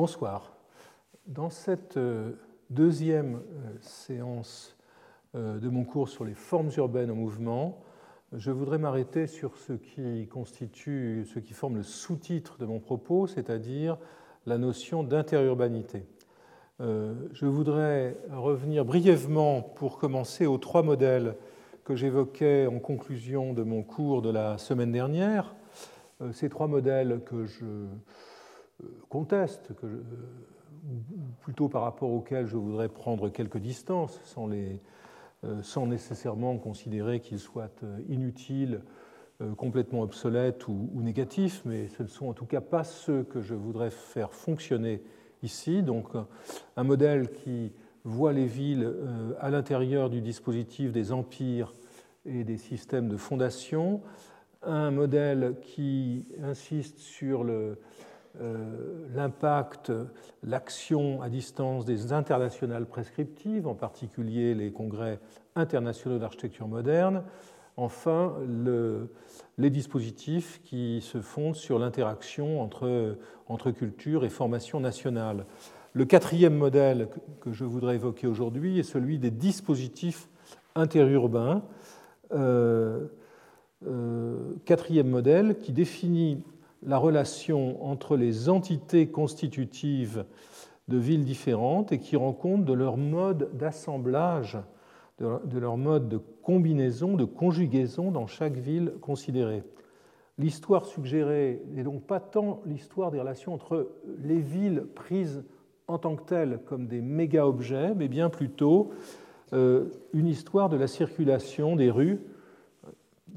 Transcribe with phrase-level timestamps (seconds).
[0.00, 0.56] Bonsoir.
[1.26, 2.32] Dans cette euh,
[2.70, 4.74] deuxième euh, séance
[5.34, 7.82] euh, de mon cours sur les formes urbaines en mouvement,
[8.32, 13.26] je voudrais m'arrêter sur ce qui constitue, ce qui forme le sous-titre de mon propos,
[13.26, 13.98] c'est-à-dire
[14.46, 16.06] la notion d'interurbanité.
[16.78, 21.36] Je voudrais revenir brièvement, pour commencer, aux trois modèles
[21.84, 25.54] que j'évoquais en conclusion de mon cours de la semaine dernière.
[26.32, 27.84] Ces trois modèles que je
[29.08, 29.86] conteste, que
[30.88, 37.38] ou plutôt par rapport auxquels je voudrais prendre quelques distances, sans, euh, nécessairement considérer qu'ils
[37.38, 38.82] soient euh, inutiles,
[39.40, 43.40] euh, complètement obsolètes ou, négatifs, mais ce ne sont en tout cas pas ceux que
[43.40, 45.02] je voudrais faire fonctionner
[45.42, 45.82] ici.
[45.82, 46.08] Donc
[46.76, 47.72] un modèle qui
[48.04, 48.92] voit les villes
[49.40, 51.74] à l'intérieur du dispositif des empires
[52.26, 54.02] et des systèmes de fondation,
[54.62, 57.74] un modèle qui insiste sur le, euh,
[59.14, 59.92] l'impact,
[60.42, 65.18] l'action à distance des internationales prescriptives, en particulier les congrès
[65.56, 67.24] internationaux d'architecture moderne.
[67.76, 68.34] Enfin,
[69.58, 73.16] les dispositifs qui se fondent sur l'interaction entre,
[73.48, 75.46] entre culture et formation nationale.
[75.92, 77.08] Le quatrième modèle
[77.40, 80.28] que je voudrais évoquer aujourd'hui est celui des dispositifs
[80.74, 81.62] interurbains.
[82.32, 83.06] Euh,
[83.86, 86.42] euh, quatrième modèle qui définit
[86.82, 90.24] la relation entre les entités constitutives
[90.88, 94.58] de villes différentes et qui rend compte de leur mode d'assemblage,
[95.18, 99.62] de leur mode de combinaison, de conjugaison dans chaque ville considérée.
[100.38, 103.90] L'histoire suggérée n'est donc pas tant l'histoire des relations entre
[104.22, 105.44] les villes prises
[105.86, 108.90] en tant que telles comme des méga-objets, mais bien plutôt
[109.52, 112.20] euh, une histoire de la circulation des rues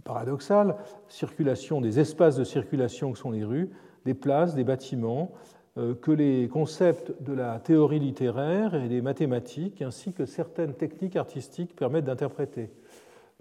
[0.04, 0.76] paradoxal,
[1.08, 3.70] circulation des espaces de circulation que sont les rues,
[4.06, 5.32] des places, des bâtiments,
[5.80, 11.16] euh, que les concepts de la théorie littéraire et des mathématiques, ainsi que certaines techniques
[11.16, 12.70] artistiques permettent d'interpréter.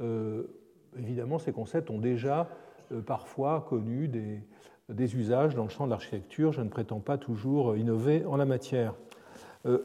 [0.00, 0.44] Euh,
[0.98, 2.48] évidemment, ces concepts ont déjà
[2.90, 4.40] euh, parfois connu des,
[4.88, 6.52] des, usages dans le champ de l'architecture.
[6.52, 8.94] Je ne prétends pas toujours innover en la matière.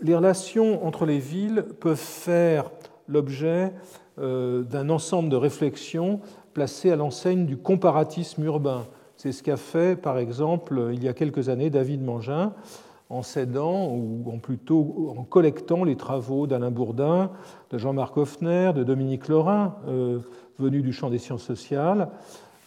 [0.01, 2.71] les relations entre les villes peuvent faire
[3.09, 3.73] l'objet
[4.17, 6.21] d'un ensemble de réflexions
[6.57, 8.87] placé à l'enseigne du comparatisme urbain.
[9.15, 12.51] C'est ce qu'a fait, par exemple, il y a quelques années, David Mangin,
[13.11, 17.29] en s'aidant, ou en plutôt en collectant les travaux d'Alain Bourdin,
[17.69, 20.17] de Jean-Marc Hoffner, de Dominique Laurin, euh,
[20.57, 22.09] venu du champ des sciences sociales.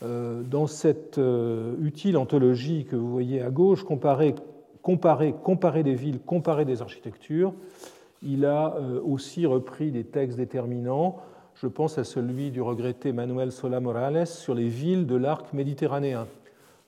[0.04, 4.36] Euh, dans cette euh, utile anthologie que vous voyez à gauche, comparer,
[4.82, 7.54] comparer, comparer des villes, comparer des architectures,
[8.22, 11.16] il a aussi repris des textes déterminants
[11.60, 16.26] je pense à celui du regretté Manuel Sola Morales sur les villes de l'arc méditerranéen,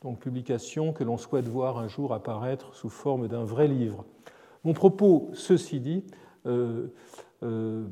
[0.03, 4.07] donc publication que l'on souhaite voir un jour apparaître sous forme d'un vrai livre.
[4.65, 6.05] Mon propos, ceci dit,
[6.47, 6.87] euh,
[7.43, 7.85] euh,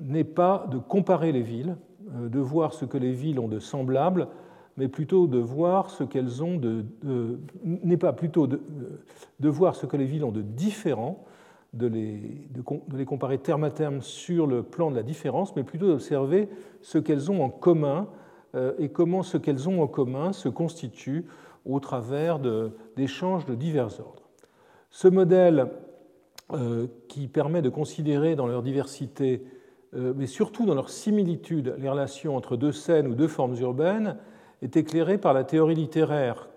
[0.00, 1.76] n'est pas de comparer les villes,
[2.14, 4.28] euh, de voir ce que les villes ont de semblable,
[4.76, 6.84] mais plutôt de voir ce qu'elles ont de,
[7.64, 8.60] n'est pas plutôt de,
[9.40, 11.24] de, voir ce que les villes ont de différent
[11.74, 15.62] de les, de les, comparer terme à terme sur le plan de la différence, mais
[15.62, 16.48] plutôt d'observer
[16.80, 18.08] ce qu'elles ont en commun
[18.54, 21.26] euh, et comment ce qu'elles ont en commun se constitue
[21.66, 22.38] au travers
[22.96, 24.28] d'échanges de, divers ordres.
[24.90, 25.68] Ce modèle
[26.52, 29.44] euh, qui permet de considérer dans leur diversité,
[29.94, 34.16] euh, mais surtout dans leur similitude, les relations entre deux scènes ou deux formes urbaines,
[34.62, 36.48] est éclairé par la théorie littéraire,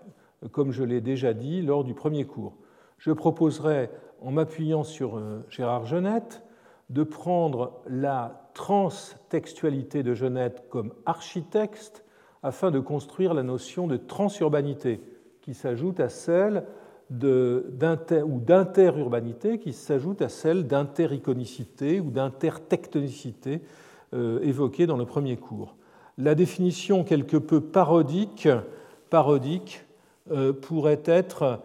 [0.50, 2.56] comme je l'ai déjà dit lors du premier cours.
[2.98, 3.90] Je proposerai
[4.24, 6.42] en m'appuyant sur euh, Gérard Genette,
[6.90, 12.04] de prendre la transtextualité de Genette comme architecte
[12.42, 15.00] afin de construire la notion de transurbanité
[15.40, 16.64] qui s'ajoute à celle
[17.10, 23.62] d'inter, ou d'interurbanité qui s'ajoute à celle d'intericonicité ou d'intertectonicité
[24.14, 25.76] euh, évoquée dans le premier cours.
[26.18, 28.48] La définition quelque peu parodique,
[29.10, 29.84] parodique
[30.30, 31.60] euh, pourrait être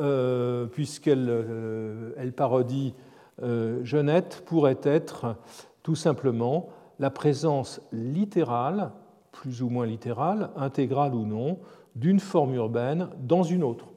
[0.00, 2.94] euh, puisqu'elle euh, parodie
[3.42, 5.36] euh, Genette, pourrait être
[5.82, 8.92] tout simplement la présence littérale,
[9.30, 11.58] plus ou moins littérale, intégrale ou non,
[11.96, 13.88] d'une forme urbaine dans une autre.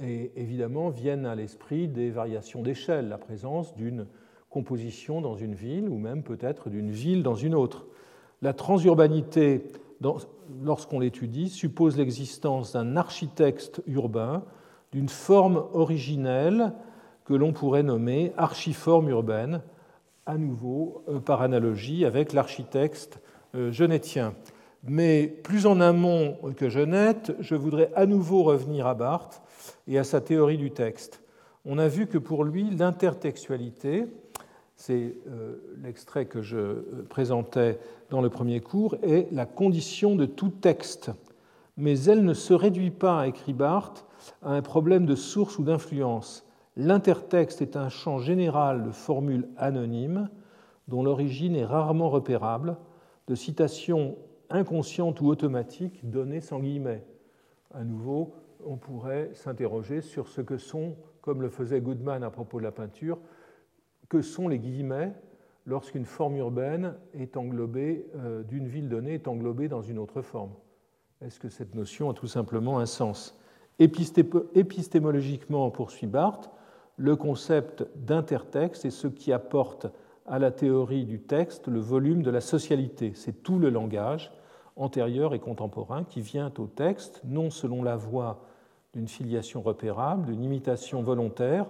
[0.00, 4.06] Et évidemment, viennent à l'esprit des variations d'échelle, la présence d'une
[4.48, 7.86] composition dans une ville ou même peut-être d'une ville dans une autre.
[8.42, 9.64] La transurbanité
[10.62, 14.44] lorsqu'on l'étudie, suppose l'existence d'un architecte urbain
[14.92, 16.72] d'une forme originelle
[17.24, 19.62] que l'on pourrait nommer archiforme urbaine,
[20.26, 23.20] à nouveau euh, par analogie avec l'architecte
[23.54, 24.34] euh, genettien.
[24.84, 29.40] Mais plus en amont que Genette, je voudrais à nouveau revenir à Barthes
[29.86, 31.22] et à sa théorie du texte.
[31.64, 34.06] On a vu que pour lui, l'intertextualité,
[34.82, 37.78] c'est euh, l'extrait que je euh, présentais
[38.10, 41.12] dans le premier cours, est la condition de tout texte.
[41.76, 44.04] Mais elle ne se réduit pas, écrit Barthes,
[44.42, 46.44] à un problème de source ou d'influence.
[46.76, 50.28] L'intertexte est un champ général de formules anonymes
[50.88, 52.76] dont l'origine est rarement repérable,
[53.28, 54.16] de citations
[54.50, 57.04] inconscientes ou automatiques données sans guillemets.
[57.72, 58.34] À nouveau,
[58.66, 62.72] on pourrait s'interroger sur ce que sont, comme le faisait Goodman à propos de la
[62.72, 63.18] peinture,
[64.12, 65.14] que sont les guillemets
[65.64, 70.50] lorsqu'une forme urbaine est englobée, euh, d'une ville donnée est englobée dans une autre forme.
[71.22, 73.34] Est-ce que cette notion a tout simplement un sens?
[73.78, 76.50] Épistémologiquement, poursuit Barthes,
[76.98, 79.86] le concept d'intertexte est ce qui apporte
[80.26, 83.12] à la théorie du texte le volume de la socialité.
[83.14, 84.30] C'est tout le langage,
[84.76, 88.44] antérieur et contemporain, qui vient au texte, non selon la voie
[88.92, 91.66] d'une filiation repérable, d'une imitation volontaire,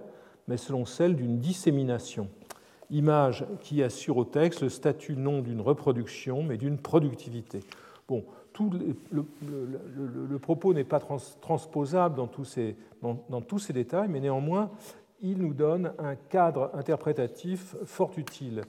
[0.47, 2.29] mais selon celle d'une dissémination.
[2.89, 7.61] Image qui assure au texte le statut non d'une reproduction, mais d'une productivité.
[8.07, 8.69] Bon, tout
[9.11, 10.99] le, propos n'est pas
[11.41, 14.69] transposable dans tous, ces, dans tous ces détails, mais néanmoins,
[15.21, 18.61] il nous donne un cadre interprétatif fort utile.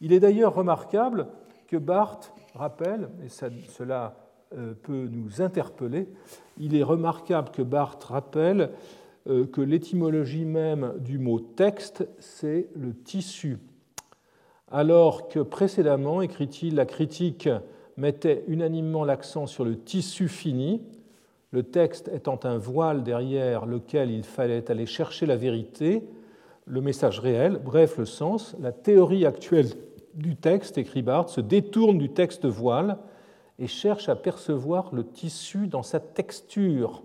[0.00, 1.26] Il est d'ailleurs remarquable
[1.66, 4.16] que Barthes rappelle, et cela
[4.56, 6.08] euh, peut nous interpeller,
[6.58, 8.70] il est remarquable que Barthes rappelle
[9.26, 13.58] que l'étymologie même du mot texte, c'est le tissu.
[14.70, 17.48] Alors que précédemment, écrit-il, la critique
[17.96, 20.82] mettait unanimement l'accent sur le tissu fini,
[21.52, 26.02] le texte étant un voile derrière lequel il fallait aller chercher la vérité,
[26.66, 29.68] le message réel, bref le sens, la théorie actuelle
[30.14, 32.98] du texte, écrit Barthes, se détourne du texte voile
[33.58, 37.02] et cherche à percevoir le tissu dans sa texture,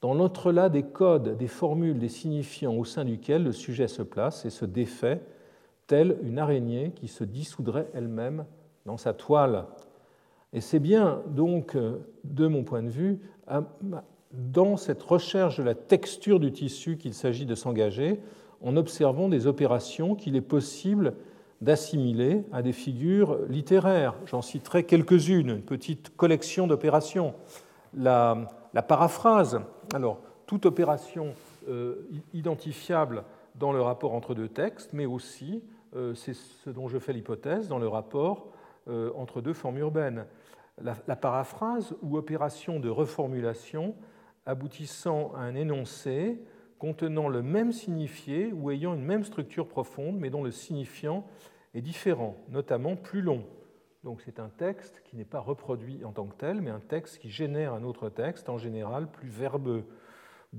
[0.00, 4.44] dans l'entrelac des codes, des formules, des signifiants au sein duquel le sujet se place
[4.44, 5.20] et se défait,
[5.86, 8.44] telle une araignée qui se dissoudrait elle-même
[8.86, 9.64] dans sa toile.
[10.52, 11.76] Et c'est bien donc,
[12.24, 13.20] de mon point de vue,
[14.32, 18.20] dans cette recherche de la texture du tissu qu'il s'agit de s'engager,
[18.62, 21.14] en observant des opérations qu'il est possible
[21.60, 24.14] d'assimiler à des figures littéraires.
[24.26, 27.34] J'en citerai quelques-unes, une petite collection d'opérations.
[27.94, 29.60] La, la paraphrase.
[29.94, 31.34] Alors, toute opération
[31.68, 33.24] euh, identifiable
[33.54, 35.62] dans le rapport entre deux textes, mais aussi,
[35.96, 38.52] euh, c'est ce dont je fais l'hypothèse, dans le rapport
[38.88, 40.26] euh, entre deux formes urbaines.
[40.80, 43.94] La, la, paraphrase ou opération de reformulation
[44.44, 46.38] aboutissant à un énoncé
[46.78, 51.26] contenant le même signifié ou ayant une même structure profonde, mais dont le signifiant
[51.74, 53.42] est différent, notamment plus long.
[54.08, 57.18] Donc c'est un texte qui n'est pas reproduit en tant que tel, mais un texte
[57.18, 59.84] qui génère un autre texte, en général plus verbeux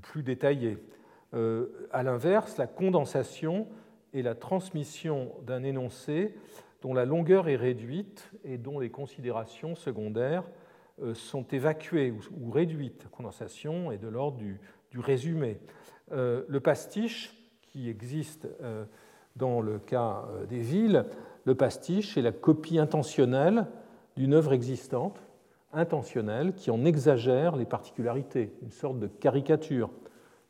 [0.04, 0.78] plus détaillé.
[1.34, 3.68] Euh, à l'inverse, la condensation
[4.14, 6.36] est la transmission d'un énoncé
[6.84, 10.44] dont la longueur est réduite et dont les considérations secondaires
[11.02, 13.06] euh, sont évacuées ou, réduites.
[13.06, 14.60] La condensation est de l'ordre du,
[15.00, 15.58] résumé.
[16.12, 18.48] Euh, le pastiche, qui existe
[19.36, 21.06] dans le cas des villes,
[21.50, 23.66] le pastiche est la copie intentionnelle
[24.16, 25.20] d'une œuvre existante,
[25.74, 29.90] intentionnelle, qui en exagère les particularités, une sorte de caricature.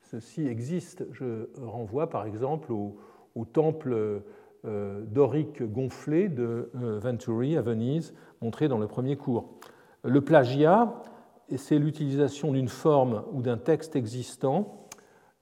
[0.02, 1.06] Ceci existe.
[1.14, 2.98] Je renvoie par exemple au,
[3.54, 4.22] temple
[4.66, 9.54] euh, dorique gonflé de euh, Venturi à Venise, montré dans le premier cours.
[10.04, 11.02] Le plagiat,
[11.56, 14.90] c'est l'utilisation d'une forme ou d'un texte existant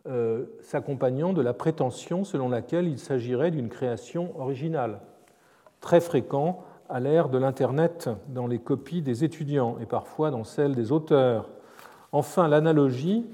[0.05, 4.99] euh, s'accompagnant de la prétention selon laquelle il s'agirait d'une création originale
[5.81, 10.75] très fréquent à l'ère de l'Internet dans les copies des étudiants et parfois dans celles
[10.75, 11.49] des auteurs.
[12.11, 13.25] Enfin, l'analogie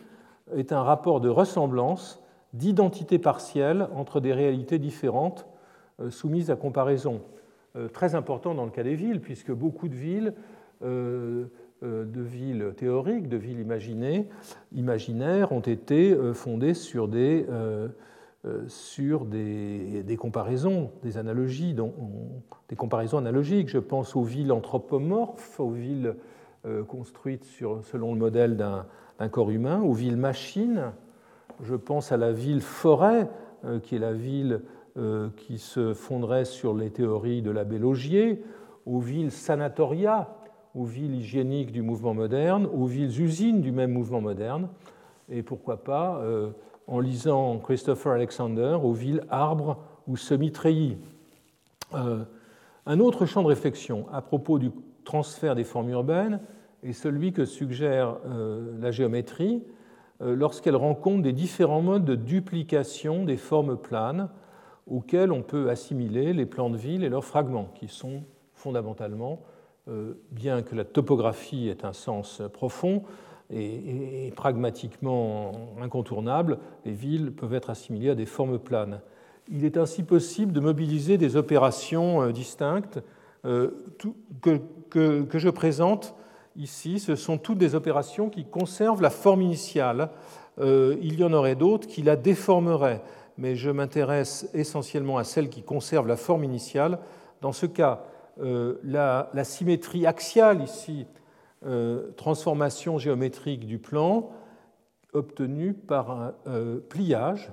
[0.56, 2.22] est un rapport de ressemblance,
[2.54, 5.48] d'identité partielle entre des réalités différentes
[6.00, 7.22] euh, soumises à comparaison.
[7.76, 10.34] Euh, très important dans le cas des villes, puisque beaucoup de villes,
[10.84, 11.46] euh,
[11.82, 14.30] de villes théoriques, de villes imaginées,
[14.74, 17.46] imaginaires, ont été fondées sur des
[18.68, 21.74] sur des, comparaisons, des analogies,
[22.68, 23.70] des comparaisons analogiques.
[23.70, 26.16] Je pense aux villes anthropomorphes, aux villes
[26.66, 27.46] euh, construites
[27.84, 30.92] selon le modèle d'un corps humain, aux villes machines.
[31.62, 33.30] Je pense à la ville forêt,
[33.64, 34.62] euh, qui est la ville
[35.38, 38.44] qui se fonderait sur les théories de l'abbé Laugier,
[38.86, 40.36] aux villes sanatoria,
[40.76, 44.70] aux villes hygiéniques du mouvement moderne, aux villes usines du même mouvement moderne,
[45.30, 46.22] et pourquoi pas
[46.88, 50.98] en lisant Christopher Alexander aux villes arbres ou semi-treillis.
[51.94, 52.24] Euh,
[52.86, 54.72] un autre champ de réflexion à propos du
[55.06, 56.40] transfert des formes urbaines
[56.84, 59.63] est celui que suggère euh, la géométrie,
[60.20, 64.30] lorsqu'elle rend compte des différents modes de duplication des formes planes
[64.90, 68.24] auxquels on peut assimiler les plans de ville et leurs fragments, qui sont
[68.54, 69.42] fondamentalement,
[70.32, 73.04] bien que la topographie ait un sens profond,
[73.56, 79.02] et, pragmatiquement incontournable, les villes peuvent être assimilées à des formes planes.
[79.50, 83.00] Il est ainsi possible de mobiliser des opérations euh, distinctes
[83.46, 83.72] euh,
[84.42, 86.16] que, que, je présente
[86.56, 87.00] ici.
[87.00, 90.10] Ce sont toutes des opérations qui conservent la forme initiale.
[90.60, 93.02] Euh, il y en aurait d'autres qui la déformeraient,
[93.38, 97.00] mais je m'intéresse essentiellement à celles qui conservent la forme initiale.
[97.42, 98.06] Dans ce cas,
[98.38, 101.06] la, symétrie axiale ici
[102.17, 104.32] transformation géométrique du plan
[105.13, 107.51] obtenue par un euh, pliage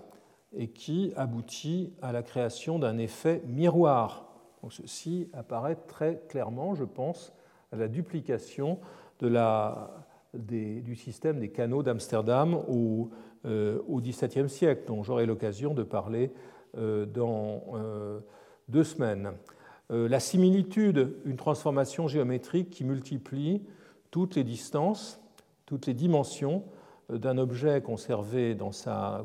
[0.57, 4.27] et qui aboutit à la création d'un effet miroir.
[4.69, 7.33] Ceci apparaît très clairement, je pense,
[7.73, 8.79] à la duplication
[9.21, 9.91] de la,
[10.35, 12.61] du système des canaux d'Amsterdam
[13.47, 16.33] euh, au, XVIIe siècle, dont j'aurai l'occasion de parler
[16.75, 17.65] dans
[18.69, 19.33] deux semaines.
[19.89, 23.63] la similitude, une transformation géométrique qui multiplie
[24.11, 25.21] toutes les distances,
[25.67, 26.65] toutes les dimensions
[27.11, 29.25] euh, d'un objet conservé dans sa,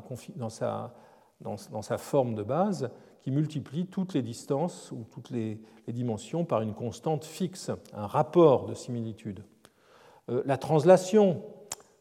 [1.98, 2.90] forme de base,
[3.22, 8.66] qui multiplie toutes les distances ou toutes les, dimensions par une constante fixe, un rapport
[8.66, 9.44] de similitude.
[10.28, 11.42] Euh, la translation,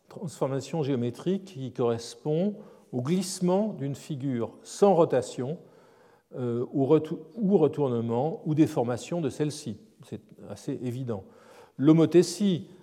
[0.09, 2.55] transformation géométrique qui correspond
[2.91, 5.57] au glissement d'une figure sans rotation
[6.37, 9.77] euh, ou retournement ou déformation de celle-ci.
[10.03, 11.23] C'est assez évident.
[11.77, 12.74] L'homothétie, euh,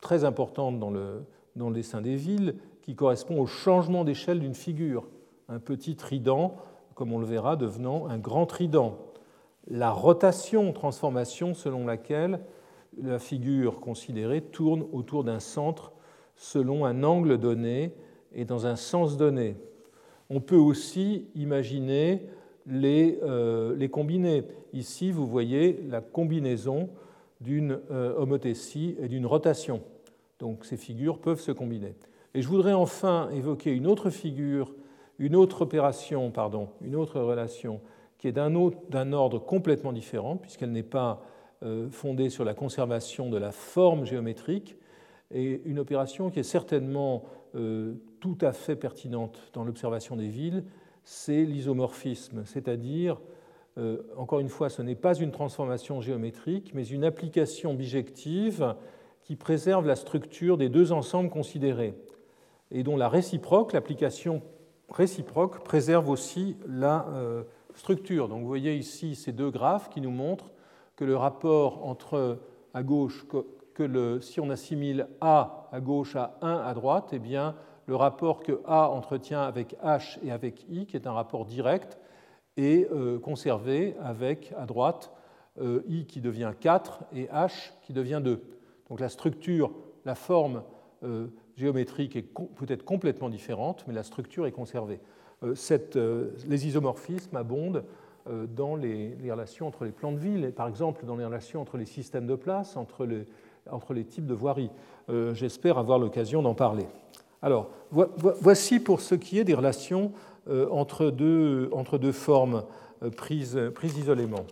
[0.00, 1.24] très importante dans le,
[1.56, 5.08] dans le dessin des villes, qui correspond au changement d'échelle d'une figure.
[5.48, 6.56] Un petit trident,
[6.94, 8.98] comme on le verra, devenant un grand trident.
[9.68, 12.40] La rotation, transformation selon laquelle
[13.02, 15.92] la figure considérée tourne autour d'un centre
[16.36, 17.92] selon un angle donné
[18.32, 19.56] et dans un sens donné.
[20.30, 22.26] On peut aussi imaginer
[22.66, 24.44] les, euh, les combiner.
[24.72, 26.88] Ici, vous voyez la combinaison
[27.40, 29.82] d'une euh, homothétie et d'une rotation.
[30.38, 31.94] Donc ces figures peuvent se combiner.
[32.34, 34.74] Et je voudrais enfin évoquer une autre figure,
[35.18, 37.80] une autre opération, pardon, une autre relation
[38.18, 41.22] qui est d'un ordre complètement différent, puisqu'elle n'est pas
[41.62, 44.76] euh, fondée sur la conservation de la forme géométrique,
[45.30, 47.24] et une opération qui est certainement
[47.54, 50.64] euh, tout à fait pertinente dans l'observation des villes,
[51.04, 53.20] c'est l'isomorphisme, c'est-à-dire
[54.16, 58.74] encore une fois, ce n'est pas une transformation géométrique, mais une application bijective
[59.22, 61.94] qui préserve la structure des deux ensembles considérés
[62.70, 64.42] et dont la réciproque, l'application
[64.90, 67.42] réciproque, préserve aussi la euh,
[67.74, 68.28] structure.
[68.28, 70.50] Donc vous voyez ici ces deux graphes qui nous montrent
[70.96, 72.38] que le rapport entre
[72.72, 73.26] à gauche,
[73.74, 77.54] que si on assimile A à gauche à 1 à droite, eh bien,
[77.86, 81.98] le rapport que A entretient avec H et avec I, qui est un rapport direct,
[82.56, 85.12] et euh, conservé avec à droite
[85.60, 88.42] euh, I qui devient 4 et H qui devient 2.
[88.88, 89.72] Donc la structure,
[90.04, 90.62] la forme
[91.04, 95.00] euh, géométrique est peut-être complètement différente, mais la structure est conservée.
[95.42, 97.84] Les isomorphismes abondent
[98.26, 101.84] dans les, relations entre les plans de ville, par exemple dans les relations entre les
[101.84, 103.26] systèmes de place, entre les,
[103.70, 104.70] entre les types de voiries.
[105.34, 106.86] J'espère avoir l'occasion d'en parler.
[107.42, 110.12] Alors, voici pour ce qui est des relations
[110.70, 112.62] entre deux, entre deux formes
[113.02, 113.58] euh, prises,
[113.98, 114.46] isolément.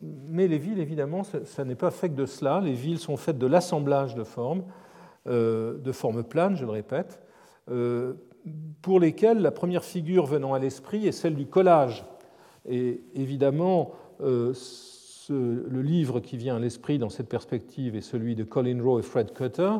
[0.00, 2.60] Mais les villes, évidemment, ça, n'est pas fait que de cela.
[2.60, 4.64] Les villes sont faites de l'assemblage de formes,
[5.26, 7.20] euh, de formes planes, je le répète,
[8.82, 12.04] pour lesquelles la première figure venant à l'esprit est celle du collage.
[12.68, 14.52] Et évidemment, le
[15.80, 19.32] livre qui vient à l'esprit dans cette perspective est celui de Colin Rowe et Fred
[19.32, 19.76] Cutter,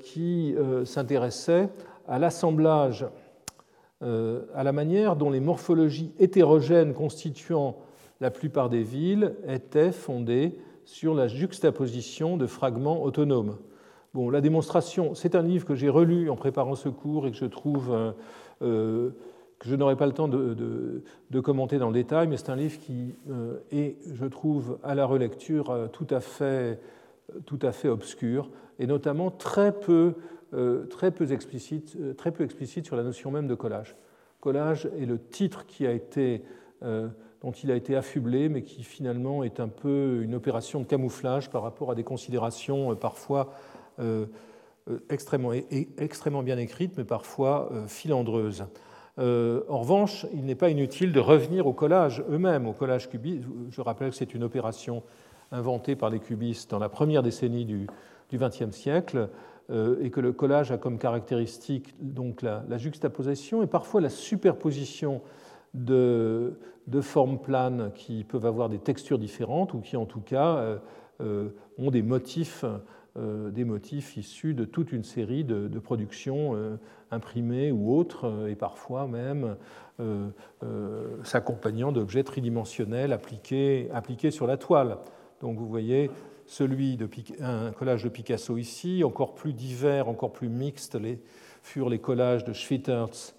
[0.00, 1.68] qui s'intéressait
[2.08, 3.08] à l'assemblage euh,
[4.02, 7.76] à la manière dont les morphologies hétérogènes constituant
[8.20, 13.56] la plupart des villes étaient fondées sur la juxtaposition de fragments autonomes.
[14.14, 17.36] Bon, la démonstration, c'est un livre que j'ai relu en préparant ce cours et que
[17.36, 18.12] je trouve euh,
[18.62, 19.10] euh,
[19.58, 21.02] que je n'aurai pas le temps de,
[21.42, 23.14] commenter dans le détail, mais c'est un livre qui
[23.70, 26.80] est, je trouve, à la relecture tout à fait,
[27.46, 30.14] tout à fait obscur et notamment très peu euh,
[30.90, 33.96] très peu, explicite, euh, très peu explicite sur la notion même de collage.
[34.40, 36.42] Collage est le titre qui a été,
[36.82, 37.08] euh,
[37.40, 41.50] dont il a été affublé, mais qui finalement est un peu une opération de camouflage
[41.50, 43.52] par rapport à des considérations parfois
[45.10, 45.52] extrêmement,
[45.96, 48.64] extrêmement bien écrites, mais parfois filandreuses.
[49.18, 53.44] en revanche, il n'est pas inutile de revenir au collage eux-mêmes, au collage cubiste.
[53.70, 55.04] Je rappelle que c'est une opération
[55.52, 57.86] inventée par les cubistes dans la première décennie du
[58.32, 59.28] XXe siècle.
[59.70, 65.22] Et que le collage a comme caractéristique donc la, juxtaposition et parfois la superposition
[65.72, 70.78] de, de, formes planes qui peuvent avoir des textures différentes ou qui en tout cas
[71.20, 72.66] ont des motifs
[73.18, 76.76] euh, des motifs issus de toute une série de, productions euh,
[77.10, 79.56] imprimées ou autres, euh, et parfois même
[81.22, 84.96] s'accompagnant d'objets tridimensionnels appliqués, appliqués sur la toile.
[85.40, 86.10] Donc vous voyez
[86.52, 87.08] celui de
[87.40, 91.18] un collage de Picasso ici, encore plus divers, encore plus mixte, les,
[91.62, 93.34] furent les collages de Schwittertz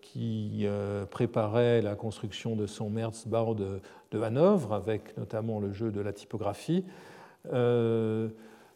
[0.00, 0.66] qui
[1.10, 3.80] préparait la construction de son Merzbau de,
[4.10, 6.84] de Hanovre, avec notamment le jeu de la typographie.
[7.52, 8.28] Euh,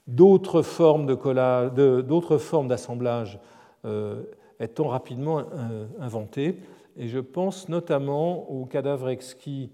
[0.06, 3.38] d'autres formes d'autres formes d'assemblage
[3.84, 4.22] euh,
[4.58, 6.58] étant rapidement euh, inventées.
[6.96, 9.70] Et je pense notamment au cadavre exquis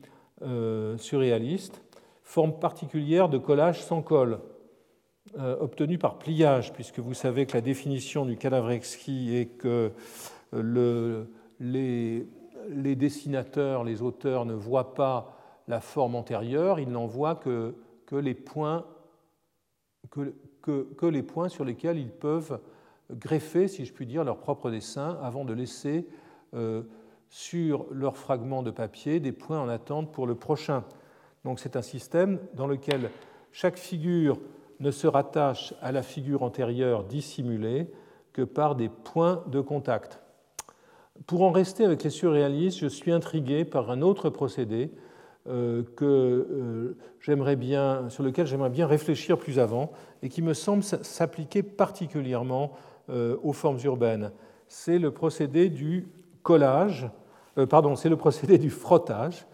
[0.98, 1.80] surréaliste,
[2.26, 4.40] forme particulière de collage sans colle,
[5.38, 9.92] obtenue par pliage, puisque vous savez que la définition du cadavre exquis est que
[10.52, 11.28] le,
[11.60, 12.26] les,
[12.96, 15.36] dessinateurs, les auteurs ne voient pas
[15.68, 17.74] la forme antérieure, ils n'en voient que
[18.12, 18.84] les points,
[21.48, 22.60] sur lesquels ils peuvent
[23.10, 26.06] greffer, si je puis dire, leur propre dessin avant de laisser
[26.54, 26.82] euh,
[27.28, 30.84] sur leur fragment de papier des points en attente pour le prochain.
[31.46, 33.08] Donc c'est un système dans lequel
[33.52, 34.40] chaque figure
[34.80, 37.86] ne se rattache à la figure antérieure dissimulée
[38.32, 40.20] que par des points de contact.
[41.28, 44.90] Pour en rester avec les surréalistes, je suis intrigué par un autre procédé
[45.48, 46.96] euh, que
[47.30, 52.72] euh, bien, sur lequel j'aimerais bien réfléchir plus avant et qui me semble s'appliquer particulièrement
[53.08, 54.32] euh, aux formes urbaines.
[54.66, 56.08] C'est le procédé du
[56.42, 57.08] collage,
[57.70, 59.46] pardon, c'est le procédé du frottage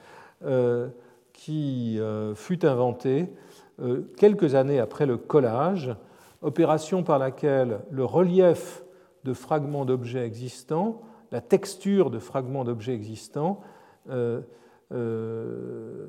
[1.45, 1.99] qui
[2.37, 3.29] fut inventé
[4.17, 5.97] quelques années après le collage,
[6.41, 8.85] opération par laquelle le relief
[9.25, 11.03] de fragments d'objets existants,
[11.33, 13.61] la texture de fragments d'objets existants,
[14.93, 16.07] euh,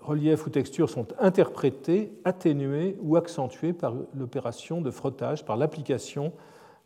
[0.00, 6.32] relief ou texture sont interprétés, atténués ou accentués par l'opération de frottage, par l'application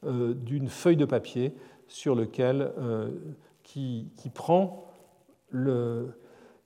[0.05, 1.55] euh, d'une feuille de papier
[1.87, 3.11] sur lequel, euh,
[3.62, 4.87] qui, prend
[5.51, 6.18] le,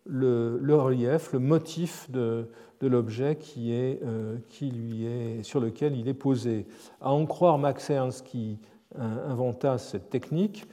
[0.06, 2.48] le, relief, le motif de,
[2.82, 4.00] l'objet qui, est,
[4.48, 6.66] qui lui est, sur lequel il est posé.
[7.00, 8.58] À en croire Max Ernst qui
[8.98, 10.66] inventa cette technique,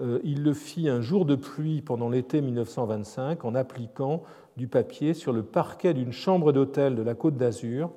[0.00, 4.22] euh, il le fit un jour de pluie pendant l'été 1925 en appliquant
[4.56, 7.90] du papier sur le parquet d'une chambre d'hôtel de la Côte d'Azur,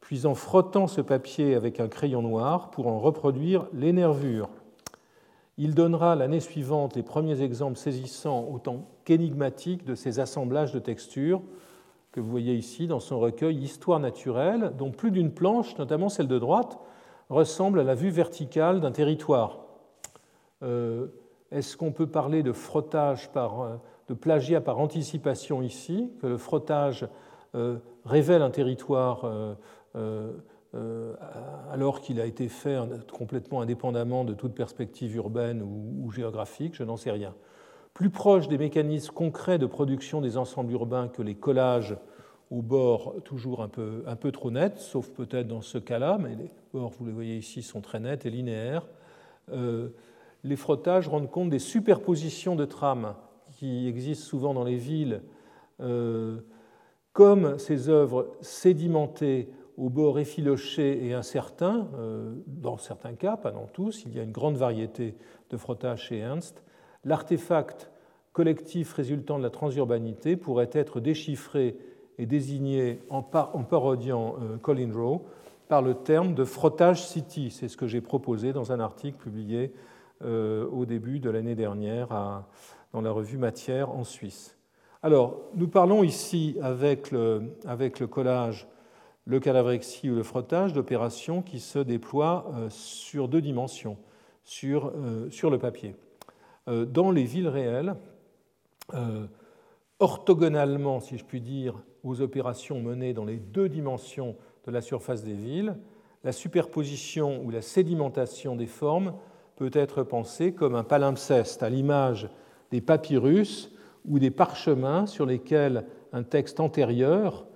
[0.00, 4.50] puis en frottant ce papier avec un crayon noir pour en reproduire les nervures.
[5.58, 11.42] Il donnera l'année suivante les premiers exemples saisissants autant qu'énigmatiques de ces assemblages de textures
[12.12, 16.28] que vous voyez ici dans son recueil Histoire naturelle, dont plus d'une planche, notamment celle
[16.28, 16.78] de droite,
[17.30, 19.60] ressemble à la vue verticale d'un territoire.
[20.62, 21.08] Euh,
[21.50, 23.76] est-ce qu'on peut parler de frottage par, euh,
[24.08, 27.08] de plagiat par anticipation ici, que le frottage
[27.54, 29.26] euh, révèle un territoire
[31.70, 32.78] alors qu'il a été fait
[33.12, 37.34] complètement indépendamment de toute perspective urbaine ou, géographique, je n'en sais rien.
[37.94, 41.96] Plus proche des mécanismes concrets de production des ensembles urbains que les collages
[42.50, 46.34] aux bords toujours un peu, un peu trop nets, sauf peut-être dans ce cas-là, mais
[46.34, 48.86] les bords, vous les voyez ici, sont très nets et linéaires.
[50.44, 53.14] Les frottages rendent compte des superpositions de trames
[53.52, 55.22] qui existent souvent dans les villes,
[55.80, 56.40] euh,
[57.12, 63.66] comme ces œuvres sédimentées au bord effiloché et incertain, euh, dans certains cas, pas dans
[63.66, 65.14] tous, il y a une grande variété
[65.50, 66.62] de frottages chez Ernst,
[67.04, 67.90] l'artefact
[68.32, 71.76] collectif résultant de la transurbanité pourrait être déchiffré
[72.18, 75.26] et désigné en, parodiant euh, Colin Rowe
[75.68, 77.50] par le terme de frottage city.
[77.50, 79.72] C'est ce que j'ai proposé dans un article publié
[80.22, 82.08] euh, au début de l'année dernière
[82.92, 84.56] dans la revue Matière en Suisse.
[85.02, 87.56] Alors, nous parlons ici avec le,
[88.08, 88.68] collage,
[89.24, 93.96] le cadavrexie ou le frottage d'opérations qui se déploient euh, sur deux dimensions,
[94.44, 95.96] sur le papier.
[96.66, 97.96] Dans les villes réelles,
[99.98, 105.24] orthogonalement, si je puis dire, aux opérations menées dans les deux dimensions de la surface
[105.24, 105.76] des villes,
[106.24, 109.14] la superposition ou la sédimentation des formes
[109.56, 112.28] peut être pensé comme un palimpseste, à l'image
[112.70, 113.72] des papyrus
[114.04, 117.46] ou des parchemins sur lesquels un texte antérieur,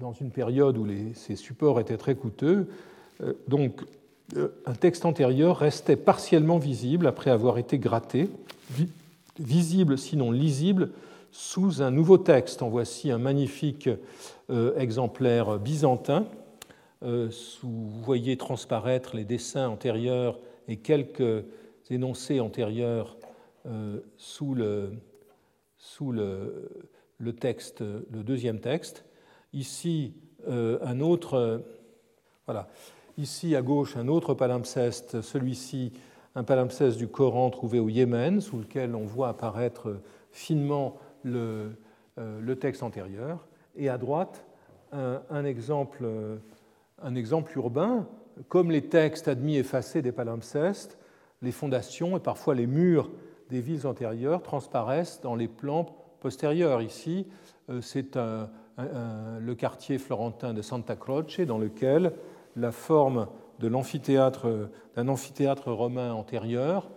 [0.00, 2.68] dans une période où ces supports étaient très coûteux,
[3.22, 3.86] euh, donc euh,
[4.66, 8.28] un texte antérieur restait partiellement visible après avoir été gratté,
[9.38, 10.90] visible sinon lisible
[11.30, 12.62] sous un nouveau texte.
[12.62, 13.88] En voici un magnifique
[14.50, 16.26] euh, exemplaire byzantin
[17.02, 21.44] vous voyez transparaître les dessins antérieurs et quelques
[21.90, 23.16] énoncés antérieurs
[24.16, 24.92] sous, le,
[25.78, 26.68] sous le,
[27.18, 29.04] le, texte, le deuxième texte.
[29.52, 30.14] Ici,
[30.48, 31.62] un autre.
[32.46, 32.68] Voilà.
[33.18, 35.92] Ici, à gauche, un autre palimpseste, celui-ci,
[36.34, 41.72] un palimpseste du Coran trouvé au Yémen, sous lequel on voit apparaître finement le,
[42.18, 43.46] euh, texte antérieur.
[43.76, 44.44] Et à droite,
[44.92, 46.06] un, exemple,
[47.02, 48.06] un exemple urbain,
[48.48, 50.98] comme les textes admis effacés des palimpsestes,
[51.40, 53.10] les fondations et parfois les murs
[53.50, 55.86] des villes antérieures transparaissent dans les plans
[56.20, 56.82] postérieurs.
[56.82, 57.26] Ici,
[57.68, 62.12] euh, c'est le quartier florentin de Santa Croce, dans lequel
[62.56, 66.90] la forme d'un amphithéâtre romain antérieur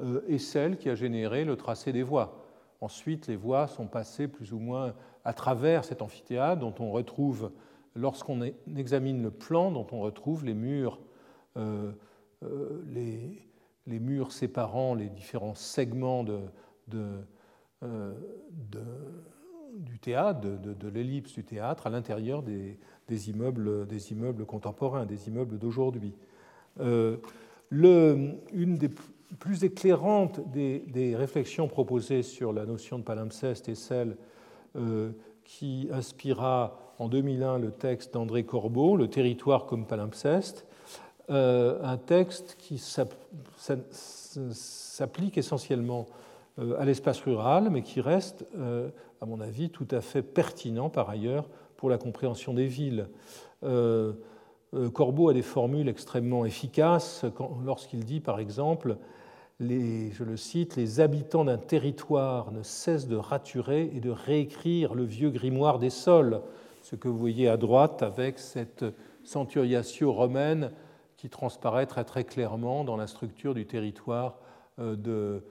[0.00, 2.42] euh, est celle qui a généré le tracé des voies.
[2.80, 4.94] Ensuite, les voies sont passées plus ou moins
[5.24, 7.52] à travers cet amphithéâtre dont on retrouve,
[7.94, 8.40] lorsqu'on
[8.76, 10.98] examine le plan, dont on retrouve les murs,
[11.56, 11.92] euh,
[12.42, 17.04] euh, les, murs séparant les différents segments du
[20.00, 22.78] théâtre, de, l'ellipse du théâtre, à l'intérieur des,
[23.12, 26.14] des immeubles, des immeubles contemporains, des immeubles d'aujourd'hui.
[26.80, 27.18] Euh,
[27.70, 28.88] une des
[29.38, 34.16] plus éclairantes des, réflexions proposées sur la notion de palimpseste est celle
[34.76, 35.10] euh,
[35.44, 40.64] qui inspira en 2001 le texte d'André Corbeau, Le territoire comme palimpseste,
[41.28, 42.78] euh, un texte qui
[44.62, 46.06] s'applique essentiellement
[46.78, 48.46] à l'espace rural, mais qui reste,
[49.22, 51.48] à mon avis, tout à fait pertinent par ailleurs
[51.82, 53.08] pour la compréhension des villes.
[53.64, 54.12] Euh,
[54.72, 57.24] euh, Corbeau a des formules extrêmement efficaces
[57.64, 58.98] lorsqu'il dit, par exemple,
[59.58, 65.02] je le cite, les habitants d'un territoire ne cessent de raturer et de réécrire le
[65.02, 66.40] vieux grimoire des sols,
[66.82, 68.84] ce que vous voyez à droite avec cette
[69.24, 70.70] centuriatio romaine
[71.16, 74.38] qui transparaît très, très clairement dans la structure du territoire
[74.78, 75.42] euh, de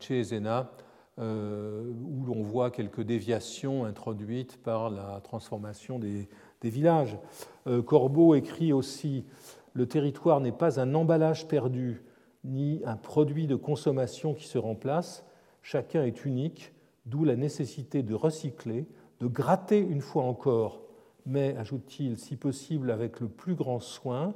[0.00, 0.87] Cesena euh,
[1.18, 6.28] où l'on voit quelques déviations introduites par la transformation des,
[6.62, 7.18] villages.
[7.66, 9.24] Euh, Corbeau écrit aussi
[9.72, 12.02] Le territoire n'est pas un emballage perdu,
[12.44, 15.24] ni un produit de consommation qui se remplace.
[15.62, 16.72] Chacun est unique,
[17.06, 18.86] d'où la nécessité de recycler,
[19.20, 20.82] de gratter une fois encore,
[21.26, 24.34] mais, ajoute-t-il, si possible avec le plus grand soin,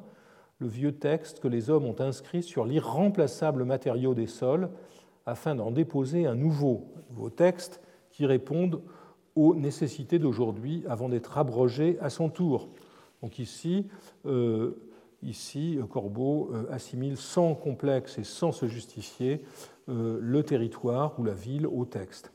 [0.58, 4.68] le vieux texte que les hommes ont inscrit sur l'irremplaçable matériau des sols
[5.26, 7.80] afin d'en déposer un nouveau, nouveau texte
[8.10, 8.80] qui réponde
[9.34, 12.68] aux nécessités d'aujourd'hui avant d'être abrogé à son tour.
[13.22, 13.86] Donc ici,
[14.26, 14.72] euh,
[15.22, 19.42] ici Corbeau euh, assimile sans complexe et sans se justifier
[19.88, 22.32] euh, le territoire ou la ville au texte.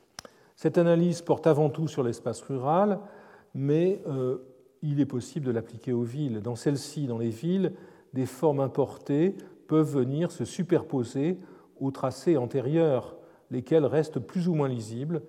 [0.56, 3.00] Cette analyse porte avant tout sur l'espace rural,
[3.54, 4.02] mais
[4.82, 6.41] il est possible de l'appliquer aux villes.
[6.41, 7.73] Dans celles-ci, dans les villes,
[8.13, 9.36] des formes importées
[9.67, 11.38] peuvent venir se superposer
[11.79, 13.15] aux tracés antérieurs,
[13.51, 15.21] lesquels restent plus ou moins lisibles,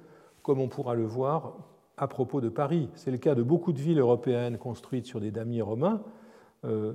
[0.42, 1.56] comme on pourra le voir
[1.98, 2.88] à propos de Paris.
[2.94, 6.02] C'est le cas de beaucoup de villes européennes construites sur des damiers romains.
[6.64, 6.94] Euh,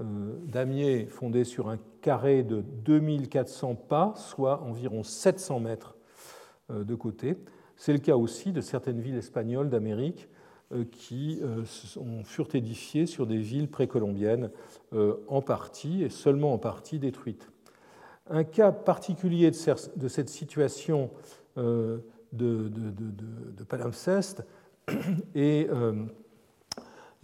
[0.00, 5.96] euh, damiers fondés sur un carré de 2400 pas, soit environ 700 mètres
[6.70, 7.36] euh, de côté.
[7.76, 10.28] C'est le cas aussi de certaines villes espagnoles d'Amérique
[10.90, 11.40] qui
[12.24, 14.50] furent édifiées sur des villes précolombiennes
[14.92, 17.50] en partie et seulement en partie détruites.
[18.30, 21.10] Un cas particulier de cette situation
[21.56, 21.98] euh,
[22.32, 22.70] de,
[23.68, 24.44] palimpseste
[25.34, 26.04] est, euh,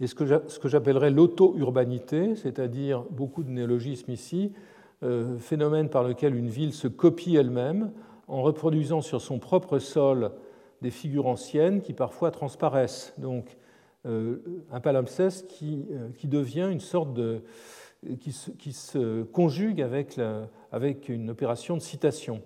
[0.03, 4.51] ce que j'appellerais l'auto-urbanité, c'est-à-dire beaucoup de néologismes ici,
[5.03, 7.91] euh, phénomène par lequel une ville se copie elle-même
[8.27, 10.31] en reproduisant sur son propre sol
[10.81, 13.13] des figures anciennes qui parfois transparaissent.
[13.17, 13.57] Donc
[14.07, 15.87] un palimpseste qui,
[16.19, 17.41] qui devient une sorte de
[18.19, 20.19] qui se, conjugue avec,
[20.71, 22.41] avec, une opération de citation.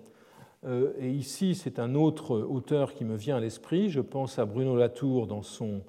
[0.65, 3.89] Euh, et ici, c'est un autre auteur qui me vient à l'esprit.
[3.89, 5.82] Je pense à Bruno Latour dans son,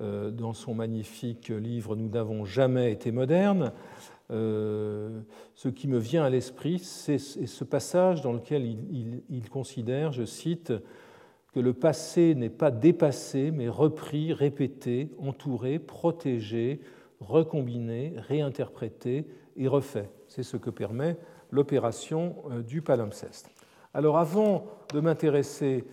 [0.00, 3.72] euh, dans son magnifique livre Nous n'avons jamais été modernes.
[4.30, 5.20] Euh,
[5.54, 10.24] ce qui me vient à l'esprit, c'est ce passage dans lequel il, il, considère, je
[10.24, 10.72] cite,
[11.52, 16.80] que le passé n'est pas dépassé, mais repris, répété, entouré, protégé,
[17.20, 19.26] recombiné, réinterprété
[19.56, 20.10] et refait.
[20.28, 21.16] C'est ce que permet
[21.50, 23.50] l'opération euh, du palimpseste.
[23.94, 25.84] Alors avant de m'intéresser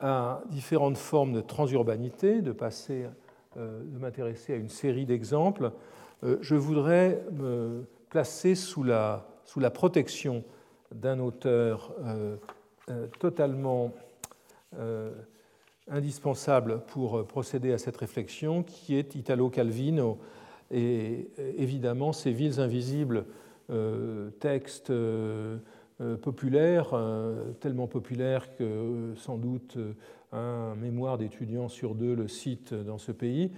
[0.00, 3.06] à différentes formes de transurbanité, de passer,
[3.56, 5.72] euh, de m'intéresser à une série d'exemples,
[6.24, 10.44] euh, je voudrais me placer sous la, sous la protection
[10.92, 11.94] d'un auteur
[13.18, 13.92] totalement
[15.86, 20.18] indispensable pour procéder à cette réflexion, qui est Italo Calvino,
[20.70, 23.24] Et évidemment, ces villes invisibles,
[24.40, 24.92] textes
[26.22, 26.94] populaires,
[27.60, 29.78] tellement populaires que sans doute
[30.32, 33.50] un mémoire d'étudiants sur deux le cite dans ce pays,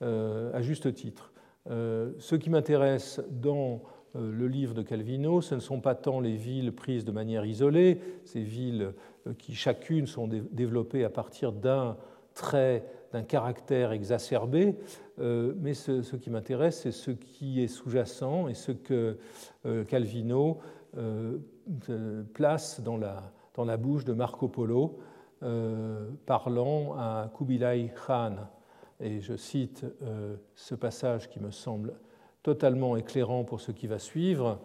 [0.00, 1.32] à juste titre.
[1.68, 3.82] ce qui m'intéresse dans
[4.14, 7.98] le livre de Calvino, ce ne sont pas tant les villes prises de manière isolée,
[8.24, 8.92] ces villes
[9.38, 11.96] qui chacune sont développées à partir d'un
[12.34, 14.76] trait, d'un caractère exacerbé,
[15.18, 19.18] euh, mais ce, qui m'intéresse, c'est ce qui est sous-jacent et ce que
[19.66, 20.58] euh, Calvino
[20.96, 21.38] euh,
[22.32, 23.22] place dans la,
[23.54, 24.98] dans la bouche de Marco Polo,
[26.24, 28.36] parlant à Kubilai Khan.
[29.00, 29.84] Et je cite
[30.54, 31.94] ce passage qui me semble
[32.44, 34.60] totalement éclairant pour ce qui va suivre.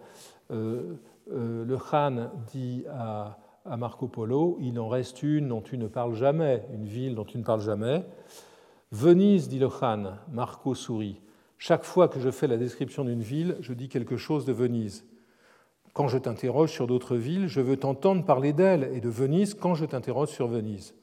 [0.52, 6.15] le Khan dit à à Marco Polo, il en reste une dont tu ne parles
[6.15, 8.03] jamais, une ville dont tu ne parles jamais.
[8.91, 9.69] Venise, dit le
[10.32, 11.19] Marco sourit.
[11.58, 15.06] Chaque fois que je fais la description d'une ville, je dis quelque chose de Venise.
[15.93, 19.73] Quand je t'interroge sur d'autres villes, je veux t'entendre parler d'elle et de Venise quand
[19.73, 20.93] je t'interroge sur Venise.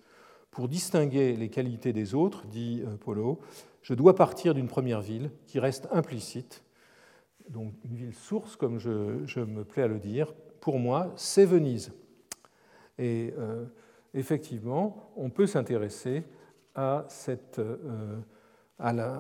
[0.50, 3.40] Pour distinguer les qualités des autres, dit euh, Polo,
[3.83, 6.62] je dois partir d'une première ville qui reste implicite,
[7.48, 10.33] donc une ville source, comme je me plais à le dire.
[10.61, 11.92] Pour moi, c'est Venise.
[12.99, 13.65] Et euh,
[14.13, 16.25] effectivement, on peut s'intéresser
[16.79, 17.03] euh,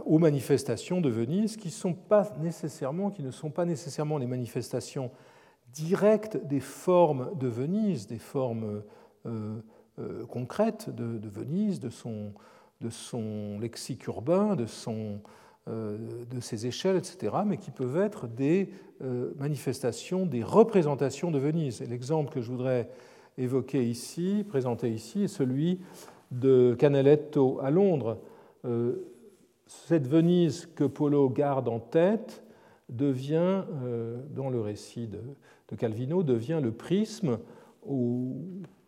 [0.04, 5.10] aux manifestations de Venise qui, ne sont pas nécessairement les manifestations
[5.72, 8.82] directes des formes de Venise, des formes
[9.26, 9.60] euh,
[10.28, 15.20] concrètes de, Venise, de son, lexique urbain, de, son,
[15.66, 18.70] de ses échelles, etc., mais qui peuvent être des
[19.36, 21.80] manifestations, des représentations de Venise.
[21.80, 22.88] L'exemple que je voudrais
[23.38, 25.80] évoqué ici, présenté ici, est celui
[26.30, 28.18] de Canaletto à Londres.
[28.64, 29.06] Euh,
[29.66, 32.42] cette Venise que Polo garde en tête
[32.88, 35.20] devient, euh, dans le récit de,
[35.76, 37.38] Calvino, devient le prisme,
[37.84, 38.36] ou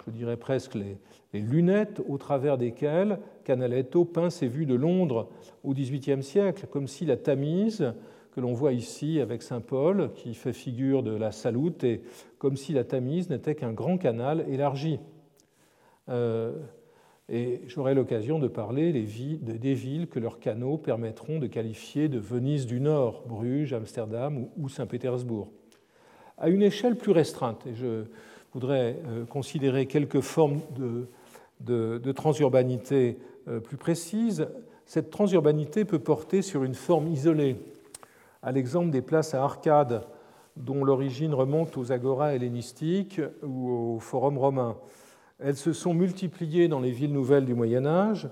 [0.07, 0.99] je dirais presque les,
[1.33, 5.29] les, lunettes au travers desquelles Canaletto peint ses vues de Londres
[5.65, 7.93] au XVIIIe siècle, comme si la Tamise
[8.37, 12.03] que l'on voit ici avec Saint Paul, qui fait figure de la salute, et
[12.37, 15.01] comme si la Tamise n'était qu'un grand canal élargi.
[16.11, 16.53] Euh,
[17.31, 22.67] et j'aurai l'occasion de parler des villes que leurs canaux permettront de qualifier de Venise
[22.67, 25.49] du Nord, Bruges, Amsterdam ou Saint-Pétersbourg.
[26.37, 28.05] À une échelle plus restreinte, et je
[28.53, 33.17] voudrais euh, considérer quelques formes de, transurbanité
[33.49, 34.47] euh, plus précises,
[34.85, 37.57] cette transurbanité peut porter sur une forme isolée,
[38.47, 40.07] à l'exemple des places à arcades
[40.55, 44.77] dont l'origine remonte aux agoras hellénistiques ou au forum romain.
[45.41, 48.31] Elles se sont multipliées dans les villes nouvelles du Moyen Âge,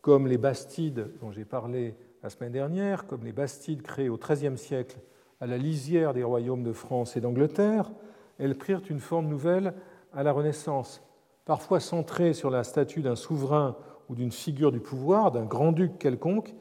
[0.00, 1.94] comme les bastides dont j'ai parlé
[2.24, 4.98] la semaine dernière, comme les bastides créées au XIIIe siècle
[5.40, 7.92] à la lisière des royaumes de France et d'Angleterre.
[8.40, 9.74] Elles prirent une forme nouvelle
[10.12, 11.04] à la Renaissance,
[11.44, 13.76] parfois centrée sur la statue d'un souverain
[14.08, 16.52] ou d'une figure du pouvoir, d'un grand-duc quelconque,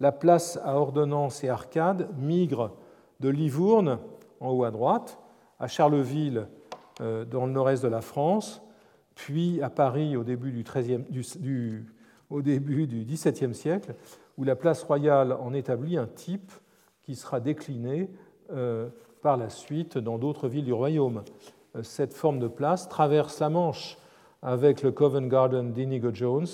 [0.00, 2.72] la place à ordonnance et arcade migre
[3.20, 3.98] de Livourne,
[4.40, 5.18] en haut à droite,
[5.58, 6.46] à Charleville,
[7.00, 8.62] euh, dans le nord-est de la France,
[9.14, 10.64] puis à Paris au début du,
[12.30, 13.94] XVIIe siècle,
[14.36, 16.52] où la place royale en établit un type
[17.02, 18.08] qui sera décliné
[18.52, 18.88] euh,
[19.22, 21.24] par la suite dans d'autres villes du royaume.
[21.74, 23.98] Euh, cette forme de place traverse la Manche
[24.42, 26.46] avec le Covent Garden d'Inigo Jones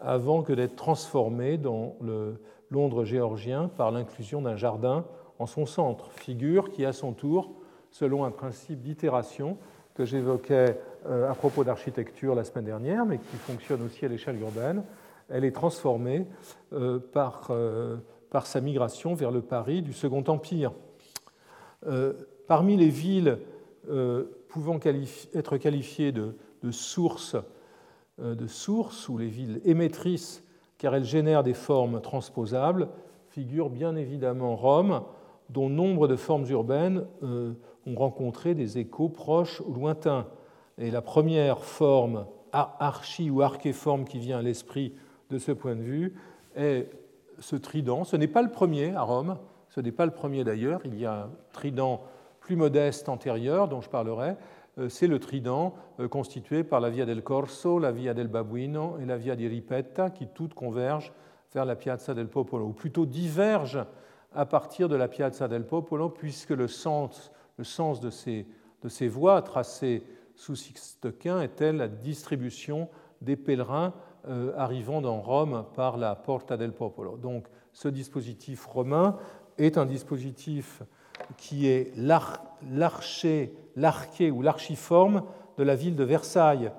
[0.00, 2.40] avant que d'être transformée dans le
[2.72, 5.04] Londres géorgien par l'inclusion d'un jardin
[5.38, 7.52] en son centre, figure qui, à son tour,
[7.90, 9.58] selon un principe d'itération
[9.94, 14.40] que j'évoquais euh, à propos d'architecture la semaine dernière, mais qui fonctionne aussi à l'échelle
[14.40, 14.82] urbaine,
[15.28, 16.26] elle est transformée
[16.72, 17.98] euh, par, euh,
[18.30, 20.72] par sa migration vers le Paris du Second Empire.
[22.46, 23.38] Parmi les villes
[24.48, 24.78] pouvant
[25.34, 26.36] être qualifiées de,
[26.70, 27.34] sources
[29.08, 30.44] ou les villes émettrices
[30.82, 32.88] car elle génère des formes transposables,
[33.28, 35.02] figure bien évidemment Rome,
[35.48, 37.52] dont nombre de formes urbaines euh,
[37.86, 40.26] ont rencontré des échos proches ou lointains.
[40.78, 44.92] Et la première forme archi ou archéforme qui vient à l'esprit
[45.30, 46.16] de ce point de vue
[46.56, 46.90] est
[47.38, 48.02] ce trident.
[48.02, 51.06] Ce n'est pas le premier à Rome, ce n'est pas le premier d'ailleurs, il y
[51.06, 52.02] a un trident
[52.40, 54.34] plus modeste antérieur dont je parlerai,
[54.88, 59.04] c'est le trident euh, constitué par la Via del Corso, la Via del Babuino et
[59.04, 61.12] la Via di Ripetta, qui toutes convergent
[61.52, 63.86] vers la Piazza del Popolo, ou plutôt divergent
[64.34, 68.08] à partir de la Piazza del Popolo, puisque le sens, de
[68.88, 70.02] ces voies tracées
[70.34, 72.88] sous Sixtequin était la distribution
[73.20, 73.92] des pèlerins
[74.28, 77.16] euh, arrivant dans Rome par la Porta del Popolo.
[77.16, 79.18] Donc ce dispositif romain
[79.58, 80.82] est un dispositif
[81.36, 85.22] qui est l'arché, l'arché ou l'archiforme
[85.58, 86.72] de la ville de Versailles,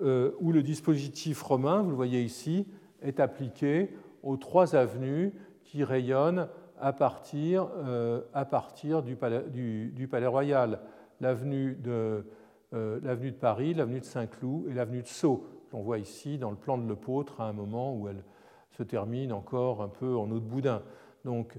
[0.00, 2.66] euh, où le dispositif romain, vous le voyez ici,
[3.02, 3.90] est appliqué
[4.22, 5.32] aux trois avenues
[5.64, 6.48] qui rayonnent
[6.80, 10.80] à partir, euh, à partir du, palais, Royal,
[11.20, 12.26] l'avenue de,
[12.74, 16.56] euh, de, Paris, l'avenue de Saint-Cloud et l'avenue de Sceaux, qu'on voit ici dans le
[16.56, 18.24] plan de l'Epôtre à un moment où elle
[18.70, 20.82] se termine encore un peu en eau de boudin.
[21.24, 21.56] Donc,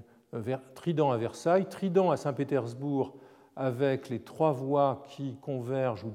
[0.74, 3.16] Trident à Versailles, Trident à Saint-Pétersbourg,
[3.56, 6.06] avec les trois voies qui convergent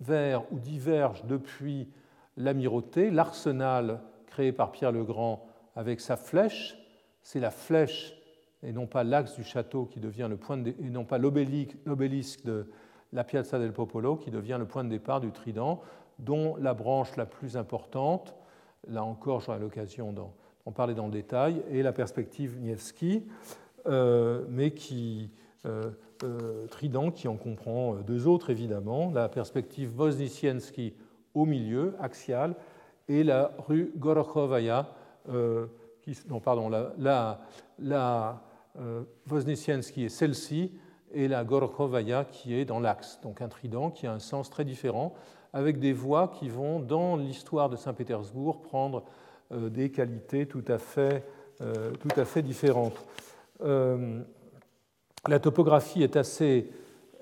[0.00, 1.88] vers ou divergent depuis
[2.36, 6.76] l'amirauté, l'arsenal créé par Pierre le Grand avec sa flèche,
[7.22, 8.14] c'est la flèche
[8.62, 12.44] et non pas l'axe du château qui devient le point de, et non pas l'obélisque
[12.44, 12.70] de
[13.12, 15.80] la Piazza del Popolo qui devient le point de départ du Trident,
[16.18, 18.34] dont la branche la plus importante,
[18.86, 20.34] là encore j'aurai l'occasion d'en
[20.72, 23.24] parler dans le détail, est la perspective Niewski,
[23.86, 25.30] euh, mais qui
[25.66, 25.90] euh,
[26.22, 30.94] euh, Trident qui en comprend deux autres évidemment, la perspective Woznicienski
[31.34, 32.54] au milieu, axiale,
[33.08, 34.92] et la rue Gorokhovaya,
[36.02, 37.40] qui, non, pardon, la, la,
[37.78, 38.42] la
[38.78, 40.72] est celle-ci,
[41.12, 44.64] et la Gorokhovaya qui est dans l'axe, donc un trident qui a un sens très
[44.64, 45.14] différent,
[45.52, 49.04] avec des voies qui vont, dans l'histoire de Saint-Pétersbourg, prendre
[49.50, 51.24] des qualités tout à fait,
[51.58, 53.04] tout à fait différentes
[55.28, 56.70] la topographie est assez,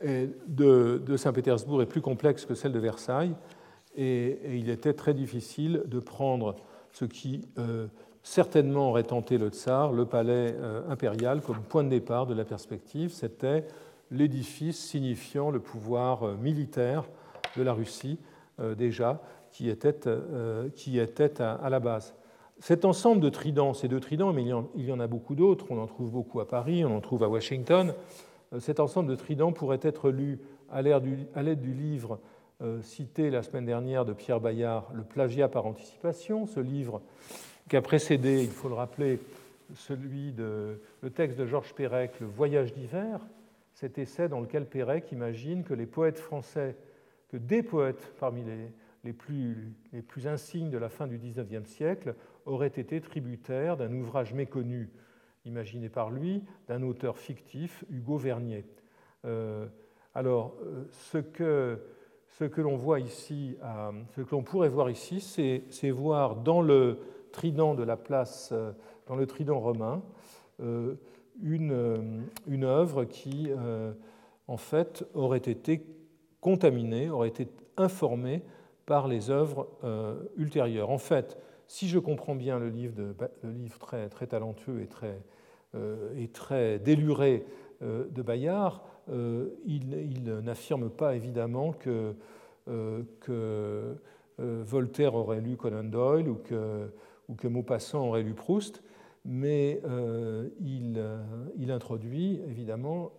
[0.03, 3.35] de, Saint-Pétersbourg est plus complexe que celle de Versailles,
[3.97, 6.57] et, il était très difficile de prendre
[6.93, 7.87] ce qui euh,
[8.23, 12.45] certainement aurait tenté le tsar, le palais euh, impérial, comme point de départ de la
[12.45, 13.13] perspective.
[13.13, 13.67] C'était
[14.11, 17.05] l'édifice signifiant le pouvoir euh, militaire
[17.57, 18.19] de la Russie,
[18.77, 19.95] déjà, qui était,
[20.75, 22.13] qui était à, la base.
[22.61, 25.79] Cet ensemble de tridents, ces deux tridents, mais il y en a beaucoup d'autres, on
[25.79, 27.95] en trouve beaucoup à Paris, on en trouve à Washington,
[28.53, 30.41] euh, cet ensemble de tridents pourrait être lu
[30.71, 32.19] à l'aide du livre
[32.61, 37.01] euh, cité la semaine dernière de Pierre Bayard, Le plagiat par anticipation, ce livre
[37.69, 39.21] qui a précédé, il faut le rappeler,
[39.75, 43.21] celui de, le texte de Georges Perec, Le voyage d'hiver,
[43.75, 46.77] cet essai dans lequel Perec imagine que les poètes français,
[47.29, 48.73] que des poètes parmi les,
[49.05, 52.15] les plus, les plus insignes de la fin du XIXe siècle
[52.49, 54.91] aurait été tributaire d'un ouvrage méconnu,
[55.45, 58.65] imaginé par lui, d'un auteur fictif, Hugo Vernier.
[59.25, 59.67] Euh,
[60.15, 61.79] alors, euh, ce que,
[62.27, 66.63] ce que l'on voit ici, euh, ce que l'on pourrait voir ici, c'est voir dans
[66.63, 66.99] le
[67.33, 68.53] trident de la place,
[69.07, 70.03] dans le trident romain,
[71.41, 73.51] une, une œuvre qui,
[74.49, 75.85] en fait, aurait été
[76.41, 78.43] contaminée, aurait été informée
[78.87, 79.69] par les œuvres
[80.37, 80.91] ultérieures.
[80.91, 82.95] En fait, si je comprends bien le livre,
[83.43, 85.21] le livre très, talentueux et très,
[85.75, 87.45] euh, déluré
[87.83, 92.15] euh, de Bayard, euh, il, n'affirme pas évidemment que,
[94.39, 96.89] Voltaire aurait lu Conan Doyle ou que,
[97.29, 98.83] ou que Maupassant aurait lu Proust,
[99.25, 99.83] mais
[100.61, 103.11] il, introduit évidemment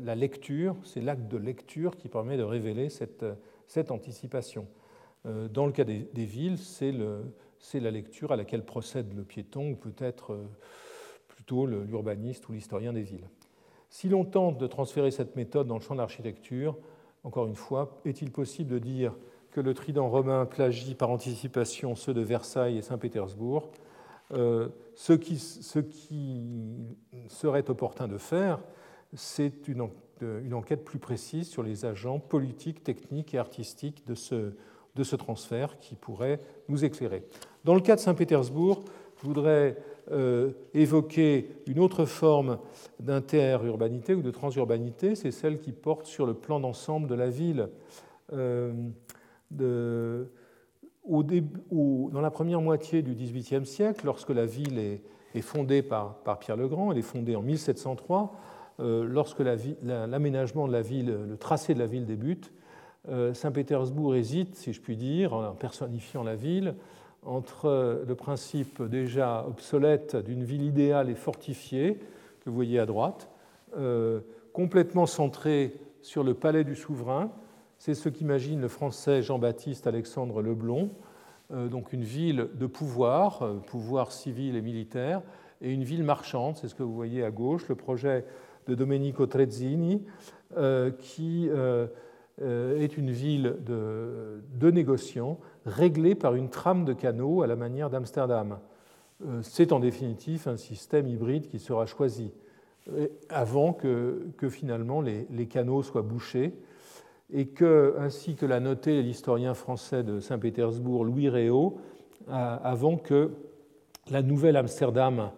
[0.00, 4.66] la lecture, c'est l'acte de lecture qui permet de révéler cette, anticipation.
[5.24, 7.22] Dans le cas des villes, c'est le,
[7.58, 10.44] c'est la lecture à laquelle procède le piéton, ou peut-être euh,
[11.28, 13.28] plutôt l'urbaniste ou l'historien des villes.
[13.88, 16.76] Si l'on tente de transférer cette méthode dans le champ de l'architecture,
[17.24, 19.14] encore une fois, est-il possible de dire
[19.50, 23.70] que le trident romain plagie par anticipation ceux de Versailles et Saint-Pétersbourg
[24.32, 25.38] euh, ce, qui,
[27.28, 28.58] serait opportun de faire,
[29.14, 29.88] c'est une,
[30.20, 34.52] une, enquête plus précise sur les agents politiques, techniques et artistiques de ce,
[34.96, 37.22] de ce transfert qui pourrait nous éclairer.
[37.64, 38.82] Dans le cas de Saint-Pétersbourg,
[39.20, 39.76] je voudrais
[40.10, 42.58] euh, évoquer une autre forme
[43.00, 47.68] d'interurbanité ou de transurbanité, c'est celle qui porte sur le plan d'ensemble de la ville.
[48.32, 48.72] Euh,
[49.50, 50.26] dans
[52.20, 56.92] la première moitié du XVIIIe siècle, lorsque la ville est, fondée par, Pierre le Grand,
[56.92, 58.34] elle est fondée en 1703,
[58.78, 59.40] euh, lorsque
[59.82, 62.52] l'aménagement de la ville, le tracé de la ville débute,
[63.34, 66.74] Saint-Pétersbourg hésite, si je puis dire, en personnifiant la ville,
[67.26, 71.98] entre le principe déjà obsolète d'une ville idéale et fortifiée,
[72.40, 73.28] que vous voyez à droite,
[73.76, 74.20] euh,
[74.52, 77.30] complètement centrée sur le palais du souverain.
[77.78, 80.90] C'est ce qu'imagine le français Jean-Baptiste Alexandre Leblon,
[81.52, 85.20] euh, donc une ville de pouvoir, pouvoir civil et militaire,
[85.60, 88.24] et une ville marchande, c'est ce que vous voyez à gauche, le projet
[88.68, 90.04] de Domenico Trezzini,
[90.98, 91.86] qui euh,
[92.42, 98.58] est une ville de, négociants réglée par une trame de canaux à la manière d'Amsterdam.
[99.24, 102.32] Euh, c'est en définitive un système hybride qui sera choisi.
[103.28, 106.52] avant que, finalement les, canaux soient bouchés,
[107.32, 111.78] et que, ainsi que l'a noté l'historien français de Saint-Pétersbourg, Louis Réau,
[112.28, 113.32] avant que
[114.10, 115.30] la nouvelle Amsterdam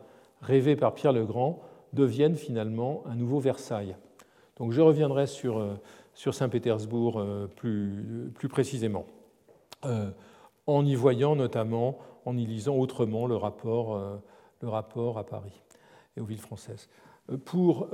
[0.43, 3.97] rêvée par Pierre le Grand devienne finalement un nouveau Versailles.
[4.57, 5.75] Donc je reviendrai sur, euh,
[6.19, 9.07] sur Saint-Pétersbourg euh, plus, précisément,
[9.85, 10.11] euh,
[10.67, 14.21] en y voyant notamment, en y lisant autrement le rapport,
[14.61, 15.63] rapport à Paris
[16.17, 16.89] et aux villes françaises.
[17.47, 17.89] Pour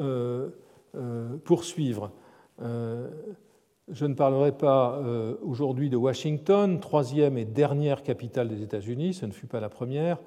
[1.44, 2.10] poursuivre,
[2.58, 5.00] je ne parlerai pas
[5.40, 10.18] aujourd'hui de Washington, troisième et dernière capitale des États-Unis, ce ne fut pas la première,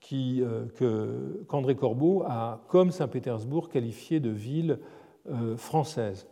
[0.00, 4.78] qu'André Corbeau a, comme Saint-Pétersbourg, qualifié de ville
[5.30, 6.26] euh, française.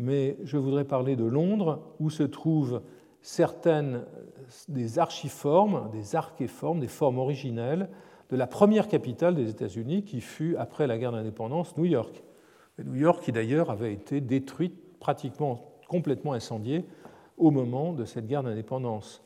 [0.00, 2.82] Mais je voudrais parler de Londres, où se trouvent
[3.20, 4.04] certaines
[4.68, 7.90] des archiformes, des archéformes, des formes originelles
[8.30, 12.22] de la première capitale des États-Unis, qui fut, après la guerre d'indépendance, New York.
[12.78, 16.84] New York, qui d'ailleurs avait été détruite, pratiquement complètement incendiée,
[17.36, 19.24] au moment de cette guerre d'indépendance.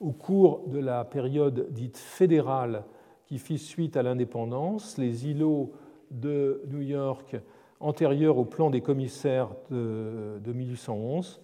[0.00, 2.84] Au cours de la période dite fédérale
[3.26, 5.72] qui fit suite à l'indépendance, les îlots
[6.10, 7.36] de New York
[7.80, 11.40] antérieurs au plan des commissaires de, 1811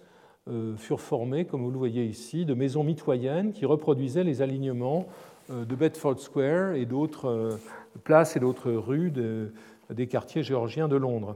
[0.47, 5.07] euh, furent formés, comme vous le voyez ici, de maisons mitoyennes qui reproduisaient les alignements
[5.51, 7.57] euh, de Bedford Square et d'autres euh,
[8.03, 9.11] places et d'autres rues
[9.89, 11.35] des quartiers géorgiens de Londres.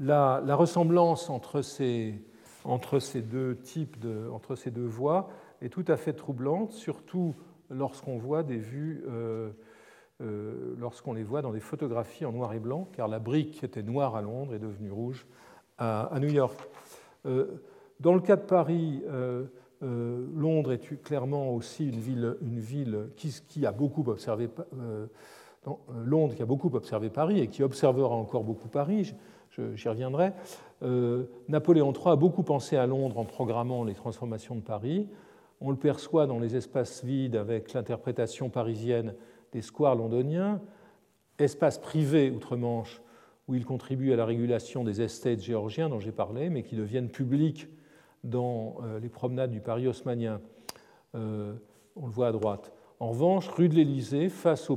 [0.00, 2.14] La, la, ressemblance entre ces,
[2.64, 3.96] deux types,
[4.32, 5.28] entre ces deux voies
[5.60, 7.34] est tout à fait troublante, surtout
[7.68, 9.04] lorsqu'on voit des vues
[10.20, 14.16] lorsqu'on les voit dans des photographies en noir et blanc, car la brique était noire
[14.16, 15.26] à Londres est devenue rouge
[15.78, 16.58] à, New York.
[17.26, 17.46] Euh,
[18.00, 19.44] dans le cas de Paris, euh,
[19.80, 24.48] Londres est clairement aussi une ville, une ville qui, a beaucoup observé
[26.04, 29.14] Londres qui a beaucoup observé Paris et qui observera encore beaucoup Paris,
[29.74, 30.32] j'y reviendrai.
[31.48, 35.08] Napoléon III a beaucoup pensé à Londres en programmant les transformations de Paris.
[35.60, 39.14] On le perçoit dans les espaces vides avec l'interprétation parisienne
[39.52, 40.60] des squares londoniens,
[41.38, 43.00] espaces privés outre-Manche
[43.48, 47.08] où ils contribuent à la régulation des estates géorgiens dont j'ai parlé, mais qui deviennent
[47.08, 47.68] publics
[48.22, 50.40] dans euh, les promenades du Paris haussmanien.
[51.14, 51.54] Euh,
[51.96, 52.72] on le voit à droite.
[53.00, 54.68] En revanche, rue de l'Élysée, face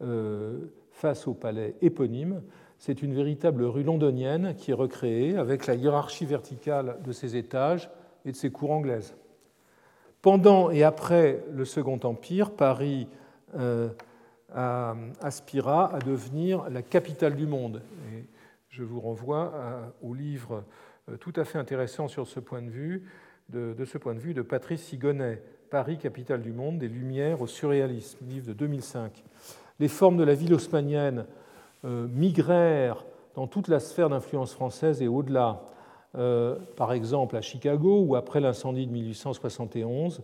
[0.00, 0.58] euh,
[0.90, 2.42] face au palais éponyme,
[2.78, 7.90] c'est une véritable rue londonienne qui est recréée avec la hiérarchie verticale de ses étages
[8.24, 9.14] et de ses cours anglaises.
[10.22, 13.08] Pendant et après le Second Empire, Paris
[13.56, 13.88] euh,
[15.20, 17.82] aspira à devenir la capitale du monde.
[18.70, 19.52] Je vous renvoie
[20.02, 20.64] au livre
[21.10, 23.04] euh, tout à fait intéressant sur ce point de vue,
[23.50, 27.46] de, ce point de vue de Patrice Sigonnet, Paris, capitale du monde, des Lumières au
[27.46, 29.24] surréalisme, livre de 2005.
[29.80, 31.26] Les formes de la ville haussmannienne
[31.84, 35.62] euh, migrèrent dans toute la sphère d'influence française et au-delà.
[36.76, 40.22] par exemple à Chicago, où après l'incendie de 1871,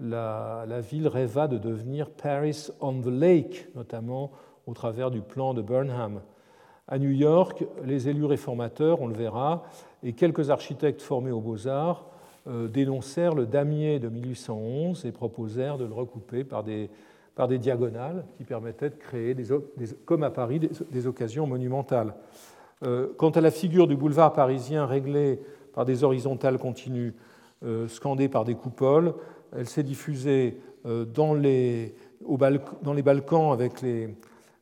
[0.00, 4.30] la, ville rêva de devenir Paris on the Lake, notamment
[4.66, 6.20] au travers du plan de Burnham.
[6.86, 9.64] À New York, les élus réformateurs, on le verra,
[10.02, 12.06] et quelques architectes formés aux beaux-arts
[12.46, 16.88] euh, dénoncèrent le damier de 1811 et proposèrent de le recouper par des,
[17.34, 19.36] par des diagonales qui permettaient de créer,
[20.06, 22.14] comme à Paris, des, occasions monumentales.
[22.84, 25.40] Euh, quant à la figure du boulevard parisien réglé
[25.74, 27.14] par des horizontales continues,
[27.64, 29.14] euh, scandées par des coupoles,
[29.56, 31.94] elle s'est diffusée euh, dans les,
[32.82, 34.14] dans les Balkans avec les,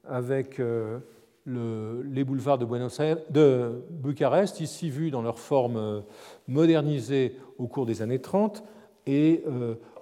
[0.09, 0.99] avec, euh,
[1.47, 6.01] les boulevards de, Buenos Aires, de Bucarest, ici vus dans leur forme euh,
[6.49, 8.63] modernisée au cours des années 30,
[9.09, 9.45] et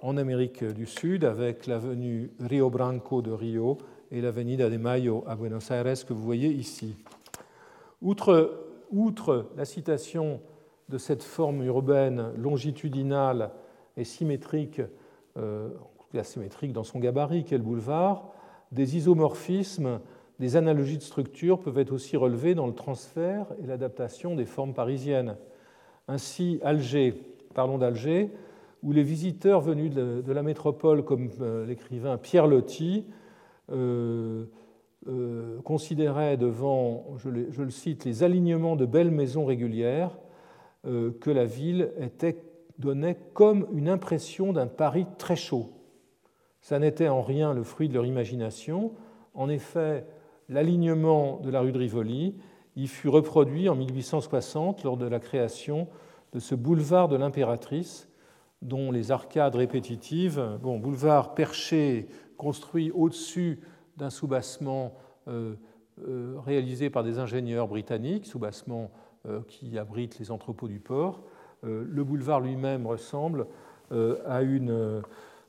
[0.01, 3.77] en Amérique du Sud avec l'avenue Rio Branco de Rio
[4.09, 6.95] et l'avenida de Mayo à Buenos Aires que vous voyez ici.
[8.01, 10.41] Outre, outre la citation
[10.89, 13.51] de cette forme urbaine longitudinale
[13.97, 14.81] et symétrique,
[15.37, 15.69] euh,
[16.13, 18.31] asymétrique dans son gabarit qu'est le boulevard,
[18.71, 19.99] des isomorphismes,
[20.39, 24.73] des analogies de structure peuvent être aussi relevés dans le transfert et l'adaptation des formes
[24.73, 25.37] parisiennes.
[26.07, 27.13] Ainsi, Alger,
[27.53, 28.31] parlons d'Alger,
[28.83, 33.05] où les visiteurs venus de la métropole, comme euh, l'écrivain Pierre Loti,
[33.71, 34.45] euh,
[35.07, 40.17] euh, considéraient devant, je, je, le cite, les alignements de belles maisons régulières,
[40.83, 42.37] que la ville était
[42.79, 45.69] donnait comme une impression d'un Paris très chaud.
[46.61, 48.93] Ça n'était en rien le fruit de leur imagination.
[49.33, 50.05] En effet,
[50.49, 52.35] l'alignement de la rue de Rivoli
[52.75, 55.87] y fut reproduit en 1860 lors de la création
[56.33, 58.09] de ce boulevard de l'impératrice,
[58.61, 63.61] dont les arcades répétitives, bon, boulevard perché, construit au-dessus
[63.95, 64.95] d'un soubassement
[65.27, 65.55] euh,
[66.45, 68.91] réalisé par des ingénieurs britanniques, sous-bassement
[69.47, 71.23] qui abrite les entrepôts du port.
[71.65, 73.47] Le boulevard lui-même ressemble
[73.91, 75.01] à une,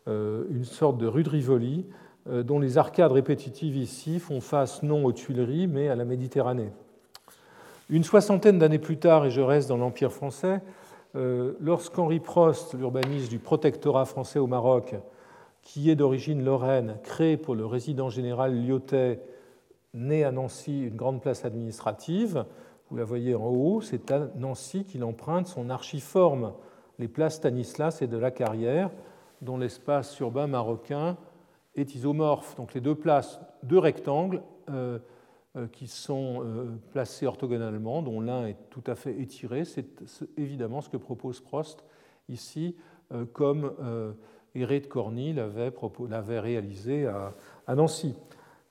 [0.06, 1.86] une, sorte de rue de Rivoli
[2.26, 6.70] dont les arcades répétitives ici font face non aux Tuileries mais à la Méditerranée.
[7.88, 10.60] Une soixantaine d'années plus tard, et je reste dans l'Empire français,
[11.14, 14.96] euh, lorsqu'Henri Prost, l'urbaniste du protectorat français au Maroc,
[15.62, 19.20] qui est d'origine lorraine, crée pour le résident général Lyotet,
[19.94, 22.44] né à Nancy, une grande place administrative,
[22.90, 26.52] vous la voyez en haut, c'est à Nancy qu'il emprunte son archiforme,
[26.98, 28.90] les places Stanislas et de la Carrière,
[29.42, 31.16] dont l'espace urbain marocain
[31.74, 32.56] est isomorphe.
[32.56, 34.98] Donc les deux places, deux rectangles, euh,
[35.56, 39.64] euh, qui sont euh, placés orthogonalement, dont l'un est tout à fait étiré.
[39.64, 39.86] C'est
[40.36, 41.84] évidemment ce que propose Prost
[42.28, 42.76] ici,
[43.32, 43.72] comme
[44.56, 48.16] Héré de Corny l'avait réalisé à Nancy.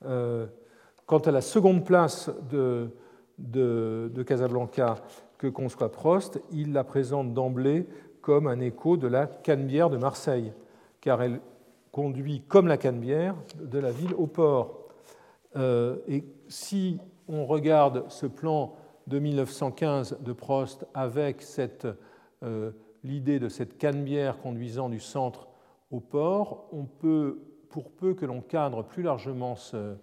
[0.02, 2.90] Quant à la seconde place de,
[3.38, 4.96] de, Casablanca
[5.38, 7.86] que conçoit Prost, il la présente d'emblée
[8.20, 10.52] comme un écho de la Canebière de Marseille,
[11.00, 11.40] car elle
[11.92, 14.88] conduit comme la Canebière de la ville au port.
[15.56, 18.74] et si on regarde ce plan
[19.06, 21.44] de 1915 de Prost avec
[22.42, 22.70] euh,
[23.04, 25.48] l'idée de cette canebière conduisant du centre
[25.90, 29.94] au port, on peut, pour peu que l'on cadre plus largement ce,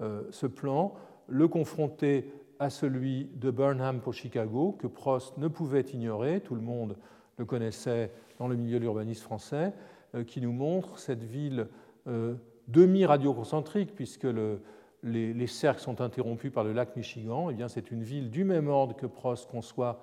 [0.00, 0.94] euh, ce, plan,
[1.26, 6.60] le confronter à celui de Burnham pour Chicago, que Prost ne pouvait ignorer, tout le
[6.60, 6.96] monde
[7.36, 9.72] le connaissait dans le milieu de l'urbanisme français,
[10.14, 11.68] euh, qui nous montre cette ville
[12.68, 14.62] demi-radioconcentrique, puisque le,
[15.02, 18.44] les, cercles sont interrompus par le lac Michigan, et eh bien c'est une ville du
[18.44, 20.00] même ordre que Prost conçoit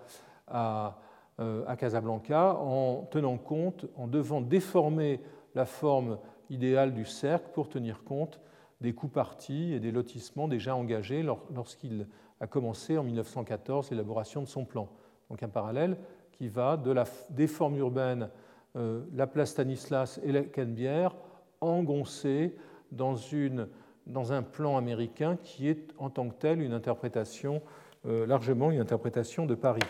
[0.47, 0.99] à,
[1.39, 5.19] euh, à, Casablanca, en tenant compte, en devant déformer
[5.53, 6.17] la forme
[6.49, 8.39] idéale du cercle pour tenir compte
[8.81, 12.07] des coups partis et des lotissements déjà engagés lorsqu'il
[12.39, 14.89] a commencé en 1914 l'élaboration de son plan.
[15.29, 15.97] Donc un parallèle
[16.31, 18.29] qui va de la, des formes urbaines,
[18.75, 21.15] euh, la place Stanislas et la Canebière,
[21.61, 22.55] engoncées
[22.91, 27.61] dans un plan américain qui est en tant que tel une interprétation,
[28.05, 29.81] euh, largement une interprétation de Paris.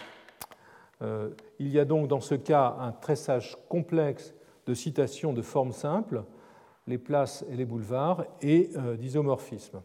[1.02, 4.34] Euh, il y a donc dans ce cas un tressage complexe
[4.66, 6.24] de citations de formes simples,
[6.88, 9.82] les places et les boulevards, et d'isomorphisme.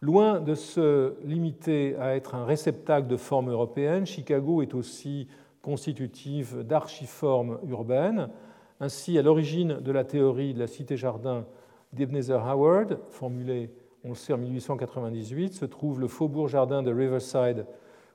[0.00, 5.26] Loin de se limiter à être un réceptacle de formes européennes, Chicago est aussi
[5.60, 8.28] constitutive d'archiformes urbaines.
[8.78, 11.46] Ainsi, à l'origine de la théorie de la cité-jardin
[11.92, 13.70] d'Ebenezer Howard, formulé,
[14.04, 17.66] on le en 1898, se trouve le faubourg-jardin de Riverside,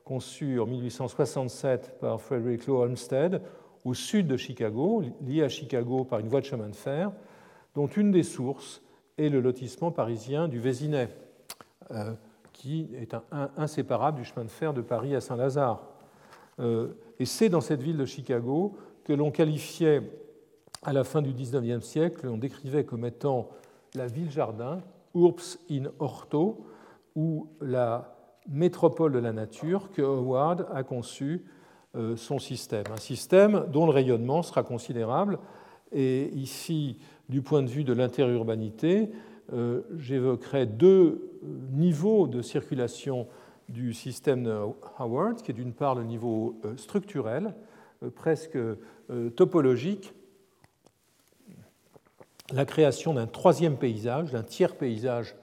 [0.04, 3.42] conçu en 1867 par Frederick Law Olmsted,
[3.84, 7.12] au sud de Chicago, lié à Chicago par une voie de chemin de fer,
[7.74, 8.80] dont une des sources
[9.18, 11.10] est le lotissement parisien du Vésinet,
[12.54, 13.14] qui est
[13.56, 15.82] inséparable du chemin de fer de Paris à Saint-Lazare.
[16.60, 20.02] Euh, et c'est dans cette ville de Chicago que l'on qualifiait
[20.82, 23.50] à la fin du XIXe siècle, l'on décrivait comme étant
[23.94, 24.80] la ville-jardin,
[25.14, 26.64] Urbs in Orto,
[27.16, 28.16] ou la
[28.48, 31.44] métropole de la nature, que Howard a conçu
[31.96, 32.84] euh, son système.
[32.92, 35.38] Un système dont le rayonnement sera considérable.
[35.92, 39.33] Et ici, du point de vue de interurbanité, euh,
[39.98, 41.30] j'évoquerai deux
[41.72, 43.26] niveaux de circulation
[43.68, 44.58] du système de
[44.98, 47.54] Howard, qui est d'une part le niveau euh, structurel,
[48.16, 48.58] presque
[49.34, 50.12] topologique,
[52.52, 55.34] la création d'un troisième paysage, d'un tiers paysage,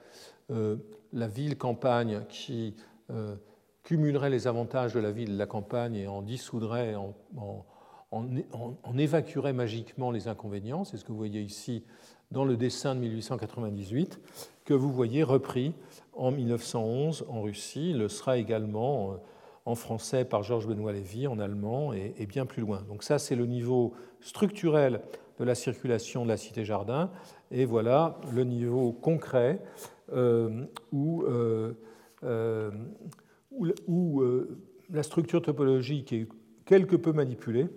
[0.50, 0.76] euh,
[1.12, 2.74] la ville-campagne qui
[3.10, 3.34] euh,
[3.82, 7.14] cumulerait les avantages de la ville et de la campagne et en dissoudrait, en,
[8.10, 10.84] en, évacuerait magiquement les inconvénients.
[10.84, 11.84] C'est ce que vous voyez ici
[12.32, 14.20] dans le dessin de 1898,
[14.64, 15.74] que vous voyez repris
[16.14, 17.92] en 1911 en Russie.
[17.92, 19.16] Le sera également euh,
[19.64, 22.82] en français par Georges Benoît Lévy, en allemand et, bien plus loin.
[22.88, 25.02] Donc ça, c'est le niveau structurel
[25.38, 27.10] de la circulation de la cité-jardin.
[27.50, 29.60] Et voilà le niveau concret
[30.12, 31.74] euh, où, euh,
[32.24, 32.70] euh,
[33.86, 34.22] où,
[34.90, 36.28] la structure topologique est
[36.66, 37.68] quelque peu manipulée,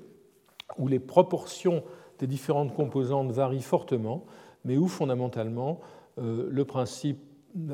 [0.78, 1.84] où les proportions
[2.20, 4.26] des différentes composantes varient fortement,
[4.66, 5.80] mais où fondamentalement
[6.18, 7.20] le principe,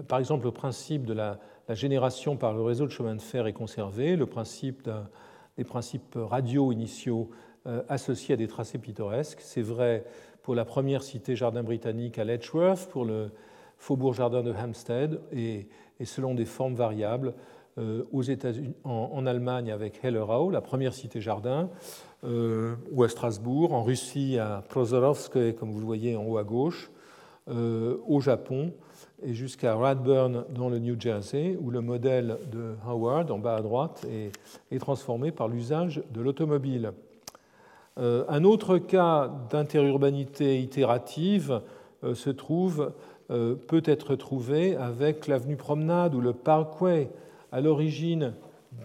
[0.08, 1.40] par exemple le principe de la,
[1.70, 4.90] génération par le réseau de chemin de fer est conservé, le principe
[5.58, 7.30] des principes radio initiaux
[7.68, 9.40] euh, associés à des tracés pittoresques.
[9.42, 10.04] C'est vrai
[10.42, 13.30] pour la première cité-jardin britannique à Letchworth, pour le
[13.78, 15.68] faubourg-jardin de Hampstead, et,
[16.04, 17.32] selon des formes variables euh,
[17.78, 21.70] États-Unis, en, Allemagne avec Hellerau, la première cité-jardin,
[22.24, 26.44] euh, ou à Strasbourg, en Russie à Prozorovsk, comme vous le voyez en haut à
[26.44, 26.92] gauche,
[27.48, 28.72] au Japon
[29.24, 33.62] et jusqu'à Radburn dans le New Jersey, où le modèle de Howard, en bas à
[33.62, 34.06] droite,
[34.72, 36.92] est, transformé par l'usage de l'automobile.
[38.00, 41.62] Euh, un autre cas d'interurbanité itérative
[42.04, 42.94] euh, se trouve,
[43.30, 47.10] euh, peut être trouvé avec l'avenue Promenade ou le Parkway,
[47.52, 48.34] à l'origine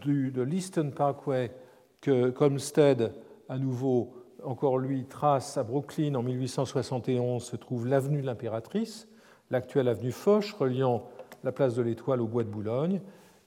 [0.04, 1.52] de l'Eastern Parkway
[2.00, 3.12] que Comstead,
[3.48, 4.14] à nouveau,
[4.44, 9.08] encore lui, trace à Brooklyn en 1871, se trouve l'avenue de l'Impératrice
[9.50, 11.04] l'actuelle avenue Foch reliant
[11.44, 13.00] la place de l'Étoile au bois de Boulogne,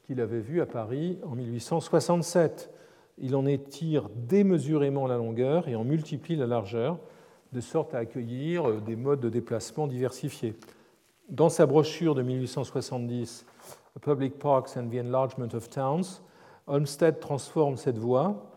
[0.04, 2.72] qu'il avait vu à Paris en 1867.
[3.18, 7.00] Il en étire démesurément la longueur et en multiplie la largeur,
[7.52, 10.56] de sorte à accueillir euh, des modes de déplacement diversifiés.
[11.30, 13.46] Dans sa brochure de 1870,
[14.00, 16.22] Public Parks and the Enlargement of Towns,
[16.68, 18.52] Olmsted transforme cette voie,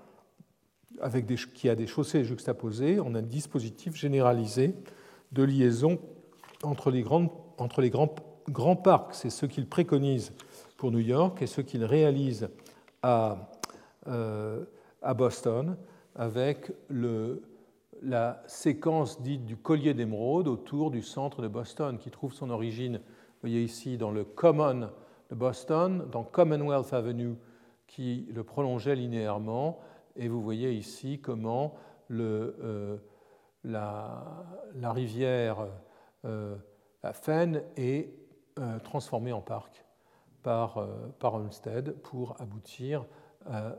[1.01, 4.75] avec qui a des chaussées juxtaposées, en un dispositif généralisé
[5.33, 5.99] de liaison
[6.63, 7.05] entre les,
[7.59, 8.15] entre les grands,
[8.49, 10.33] grands parcs, c'est ce qu'il préconise
[10.77, 12.49] pour New York et ce qu'il réalise
[13.03, 13.51] à,
[14.09, 14.65] euh,
[15.01, 15.77] à Boston
[16.15, 17.43] avec le,
[18.03, 22.97] la séquence dite du collier d'émeraude autour du centre de Boston, qui trouve son origine,
[22.97, 24.91] vous voyez ici, dans le Common
[25.35, 27.37] Boston, dans Commonwealth Avenue,
[27.87, 29.81] qui le prolongeait linéairement,
[30.17, 31.75] et vous voyez ici comment
[32.11, 32.99] euh,
[33.65, 35.67] la, rivière
[36.25, 36.57] euh,
[37.03, 37.13] la
[37.77, 38.15] est
[38.59, 39.85] euh, transformée en parc
[40.43, 40.87] par, euh,
[41.19, 43.07] par Olmsted pour aboutir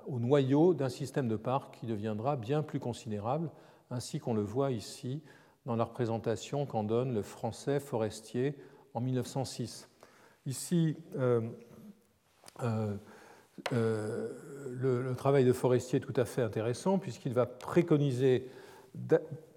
[0.07, 3.49] au noyau d'un système de parc qui deviendra bien plus considérable,
[3.91, 5.23] ainsi qu'on le voit ici
[5.65, 8.57] dans la représentation qu'en donne le français forestier
[8.93, 9.87] en 1906.
[10.45, 11.49] Ici, le,
[13.71, 18.49] le, travail de Forestier est tout à fait intéressant puisqu'il va préconiser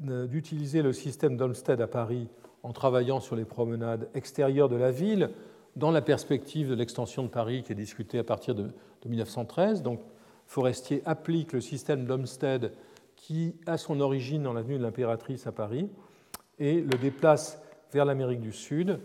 [0.01, 2.29] d'utiliser le système d'Olmsted à Paris
[2.63, 5.31] en travaillant sur les promenades extérieures de la ville,
[5.77, 8.71] dans la perspective de l'extension de Paris qui est discutée à partir de,
[9.05, 9.83] 1913.
[9.83, 10.01] Donc,
[10.47, 12.73] Forestier applique le système d'Olmsted
[13.15, 15.89] qui a son origine dans l'avenue de l'Impératrice à Paris
[16.59, 17.63] et le déplace
[17.93, 18.97] vers l'Amérique du Sud euh,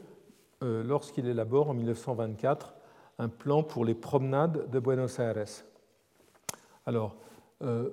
[0.62, 2.74] lorsqu'il élabore en 1924
[3.20, 5.45] un plan pour les promenades de Buenos Aires.
[6.86, 7.16] Alors,
[7.62, 7.89] euh,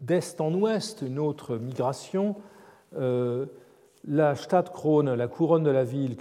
[0.00, 2.36] d'est en ouest, une autre migration
[2.96, 3.46] euh,
[4.08, 6.16] la Stadtkrone, la couronne de la ville,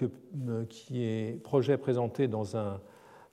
[0.50, 2.82] euh, qui est projet présenté dans un,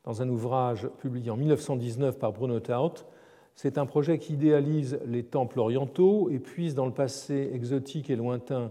[0.05, 2.95] dans un ouvrage publié en 1919 par Bruno Taut,
[3.57, 8.17] c'est un projet qui idéalise les temples orientaux et puise dans le passé exotique et
[8.17, 8.71] lointain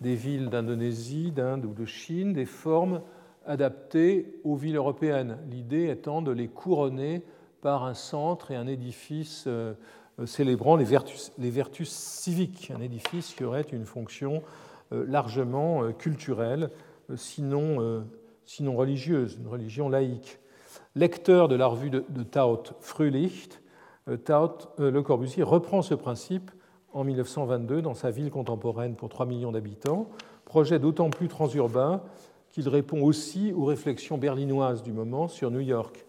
[0.00, 3.02] des villes d'Indonésie, d'Inde ou de Chine des formes
[3.46, 7.22] adaptées aux villes européennes, l'idée étant de les couronner
[7.62, 9.74] par un centre et un édifice euh,
[10.24, 14.42] célébrant les vertus, civiques, un édifice qui aurait une fonction
[14.92, 16.70] euh, largement euh, culturelle,
[17.10, 18.04] euh, sinon,
[18.44, 20.38] sinon religieuse, une religion laïque.
[20.94, 23.60] Lecteur de la revue de, Taut Frühlicht,
[24.24, 26.50] Taut, Le Corbusier reprend ce principe
[26.92, 30.08] en 1922 dans sa ville contemporaine pour 3 millions d'habitants,
[30.44, 32.02] projet d'autant plus transurbain
[32.50, 36.06] qu'il répond aussi aux réflexions berlinoises du moment sur New York.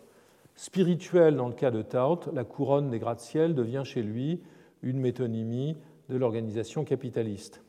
[0.56, 4.42] Spirituel dans le cas de Taut, la couronne des gratte-ciel devient chez lui
[4.82, 5.78] une métonymie
[6.10, 7.62] de l'organisation capitaliste.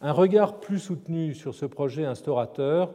[0.00, 2.92] Un regard plus soutenu sur ce projet instaurateur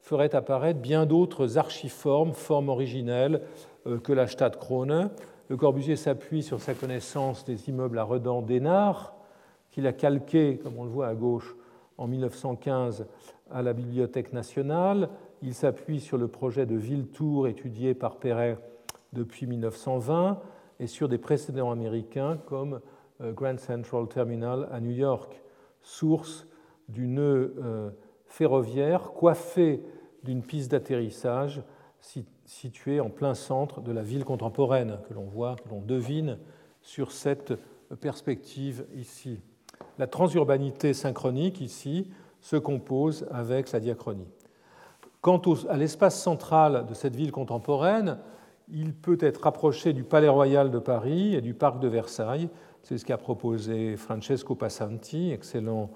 [0.00, 3.42] ferait apparaître bien d'autres archiformes, formes originelles
[3.86, 5.10] euh, que la Stadtkrone.
[5.48, 9.14] Le Corbusier s'appuie sur sa connaissance des immeubles à redans d'Hénard,
[9.70, 11.56] qu'il a calqué, comme on le voit à gauche,
[11.98, 13.06] en 1915
[13.50, 15.08] à la Bibliothèque nationale.
[15.42, 18.58] Il s'appuie sur le projet de Ville-Tour étudié par Perret
[19.12, 20.40] depuis 1920
[20.80, 22.80] et sur des précédents américains comme
[23.20, 25.42] euh, Grand Central Terminal à New York,
[25.82, 26.46] source
[26.88, 27.90] du nœud euh,
[28.26, 29.82] ferroviaire coiffé
[30.22, 31.62] d'une piste d'atterrissage
[32.52, 36.38] située en plein centre de la ville contemporaine, que l'on voit, que l'on devine
[36.82, 37.54] sur cette
[38.00, 39.40] perspective ici.
[39.98, 44.28] La transurbanité synchronique ici se compose avec la diachronie.
[45.22, 48.18] Quant à l'espace central de cette ville contemporaine,
[48.68, 52.48] il peut être rapproché du Palais Royal de Paris et du Parc de Versailles.
[52.82, 55.90] C'est ce qu'a proposé Francesco Passanti, excellent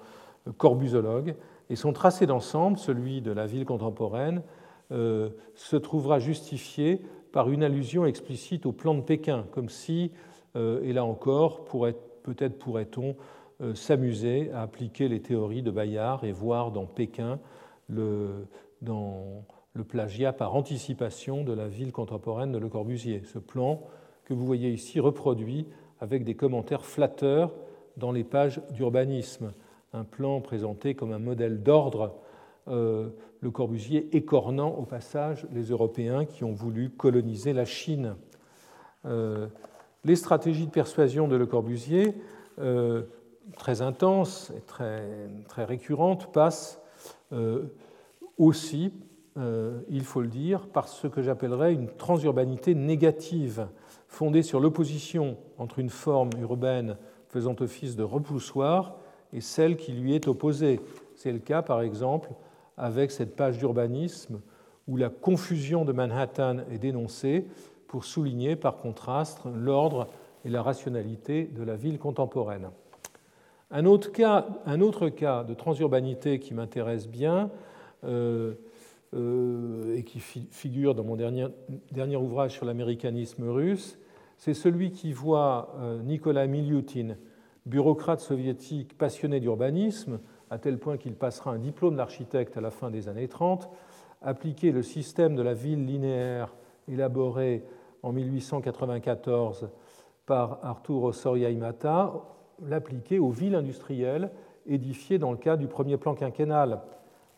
[0.57, 1.35] corbusologue,
[1.69, 4.41] et son tracé d'ensemble, celui de la ville contemporaine,
[4.89, 10.11] se trouvera justifié par une allusion explicite au plan de Pékin, comme si,
[10.55, 11.65] euh, et là encore,
[12.23, 13.15] peut-être pourrait-on
[13.61, 17.39] euh, s'amuser à appliquer les théories de Bayard et voir dans Pékin
[17.89, 18.47] le,
[18.81, 23.21] dans le plagiat par anticipation de la ville contemporaine de Le Corbusier.
[23.25, 23.83] Ce plan
[24.25, 25.67] que vous voyez ici reproduit
[25.99, 27.53] avec des commentaires flatteurs
[27.97, 29.53] dans les pages d'urbanisme
[29.93, 32.15] un plan présenté comme un modèle d'ordre,
[32.67, 38.15] Le Corbusier écornant au passage les Européens qui ont voulu coloniser la Chine.
[39.05, 42.15] les stratégies de persuasion de Le Corbusier,
[43.57, 46.81] très intenses et très, récurrentes, passent
[48.37, 48.91] aussi
[49.37, 53.67] euh, il faut le dire, par ce que j'appellerais une transurbanité négative,
[54.07, 56.97] fondée sur l'opposition entre une forme urbaine
[57.29, 58.95] faisant office de repoussoir
[59.33, 60.79] et celle qui lui est opposée.
[61.15, 62.29] C'est le cas, par exemple,
[62.77, 64.39] avec cette page d'urbanisme
[64.87, 67.45] où la confusion de Manhattan est dénoncée
[67.87, 70.07] pour souligner par contraste l'ordre
[70.45, 72.69] et la rationalité de la ville contemporaine.
[73.69, 77.49] Un autre cas, un autre cas de transurbanité qui m'intéresse bien,
[78.05, 78.53] euh,
[79.13, 81.47] euh, et qui figure dans mon dernier,
[82.17, 83.97] ouvrage sur l'américanisme russe,
[84.37, 87.15] c'est celui qui voit euh, Nicolas Miliutin,
[87.65, 90.19] bureaucrate soviétique passionné d'urbanisme,
[90.49, 93.69] à tel point qu'il passera un diplôme d'architecte à la fin des années 30,
[94.21, 96.53] appliquer le système de la ville linéaire
[96.87, 97.63] élaboré
[98.03, 99.69] en 1894
[100.25, 102.13] par Arturo Soria Imata,
[102.65, 104.31] l'appliquer aux villes industrielles
[104.65, 106.81] édifiées dans le cadre du premier plan quinquennal.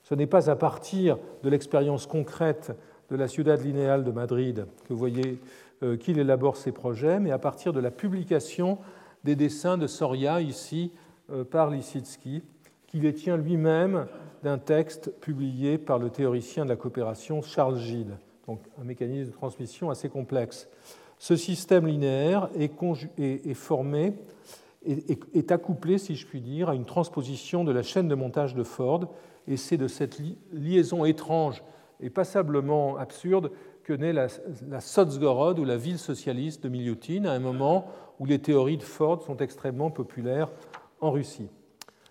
[0.03, 2.71] Ce n'est pas à partir de l'expérience concrète
[3.09, 7.79] de la Ciudad Lineal de Madrid euh, qu'il élabore ses projets, mais à partir de
[7.79, 8.77] la publication
[9.23, 10.91] des dessins de Soria, ici,
[11.31, 12.43] euh, par Lissitsky,
[12.89, 14.07] qui les tient lui-même
[14.43, 18.17] d'un texte publié par le théoricien de la coopération Charles Gilles,
[18.47, 20.67] donc un mécanisme de transmission assez complexe.
[21.19, 24.13] Ce système linéaire est, formé,
[24.85, 28.63] est accouplé, si je puis dire, à une transposition de la chaîne de montage de
[28.63, 29.13] Ford
[29.47, 30.19] et c'est de cette
[30.51, 31.63] liaison étrange
[31.99, 33.51] et passablement absurde
[33.83, 34.27] que naît la,
[34.67, 37.87] la Sotsgorod ou la ville socialiste de Miliutin, à un moment
[38.19, 40.49] où les théories de Ford sont extrêmement populaires
[41.01, 41.49] en Russie.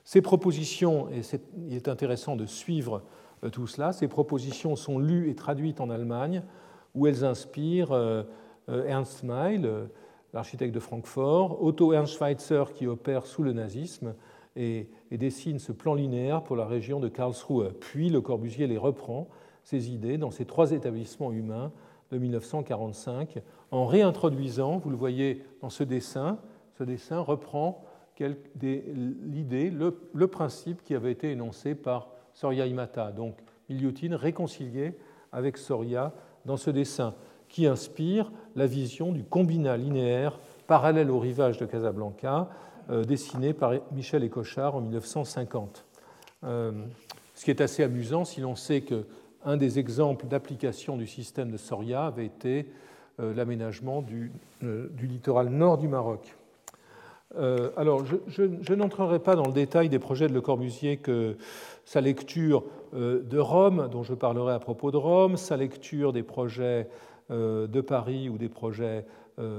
[0.09, 1.21] Ces propositions, et
[1.67, 3.03] il est intéressant de suivre
[3.45, 6.45] euh, tout cela, ces propositions sont lues et traduites en Allemagne,
[6.95, 8.23] où elles inspirent euh,
[8.71, 9.71] euh, Ernst Mayl,
[10.33, 14.15] l'architecte de Francfort, Otto Ernst Schweitzer qui opère sous le nazisme,
[14.57, 17.75] et, dessine ce plan linéaire pour la région de Karlsruhe.
[17.79, 19.29] Puis Le Corbusier les reprend,
[19.63, 21.71] ces idées, dans ces trois établissements humains
[22.13, 23.43] de 1945,
[23.73, 26.39] en réintroduisant, vous le voyez dans ce dessin,
[26.79, 27.85] ce dessin reprend
[28.21, 33.13] l'idée, le, principe qui avait été énoncé par Soria Imata.
[33.13, 33.37] Donc
[33.69, 34.95] Miliutin réconcilié
[35.33, 36.13] avec Soria
[36.45, 37.15] dans ce dessin,
[37.49, 42.49] qui inspire la vision du combinat linéaire parallèle au rivage de Casablanca,
[42.91, 45.85] euh, dessiné par Michel Écochard en 1950.
[46.45, 46.73] Euh,
[47.35, 51.57] ce qui est assez amusant si l'on sait qu'un des exemples d'application du système de
[51.57, 52.71] Soria avait été
[53.21, 56.37] euh, l'aménagement du, littoral nord du Maroc.
[57.37, 61.37] Alors, je, n'entrerai pas dans le détail des projets de Le Corbusier que
[61.85, 62.65] sa lecture
[62.95, 66.89] de Rome, dont je parlerai à propos de Rome, sa lecture des projets
[67.31, 69.05] de Paris ou des projets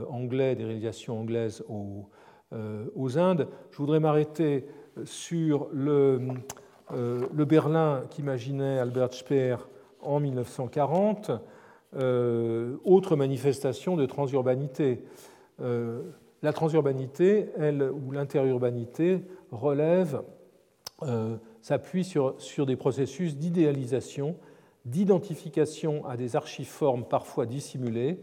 [0.10, 2.08] anglais, des réalisations anglaises au,
[2.52, 3.48] euh, aux Indes.
[3.70, 4.66] Je voudrais m'arrêter
[5.04, 6.20] sur le,
[6.92, 9.58] euh, Berlin qu'imaginait Albert Speer
[10.02, 11.30] en 1940,
[11.96, 15.04] euh, autre manifestation de transurbanité.
[16.42, 19.22] La transurbanité, elle, ou l'interurbanité,
[19.52, 20.22] relève,
[21.62, 24.36] s'appuie sur, des processus d'idéalisation,
[24.86, 28.20] d'identification à des archiformes parfois dissimulées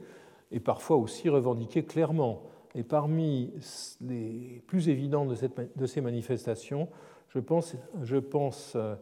[0.53, 2.43] et parfois aussi revendiquées clairement.
[2.75, 3.53] Et parmi
[4.01, 5.33] les plus évidentes
[5.77, 6.89] de, ces manifestations,
[7.29, 8.95] je pense, euh,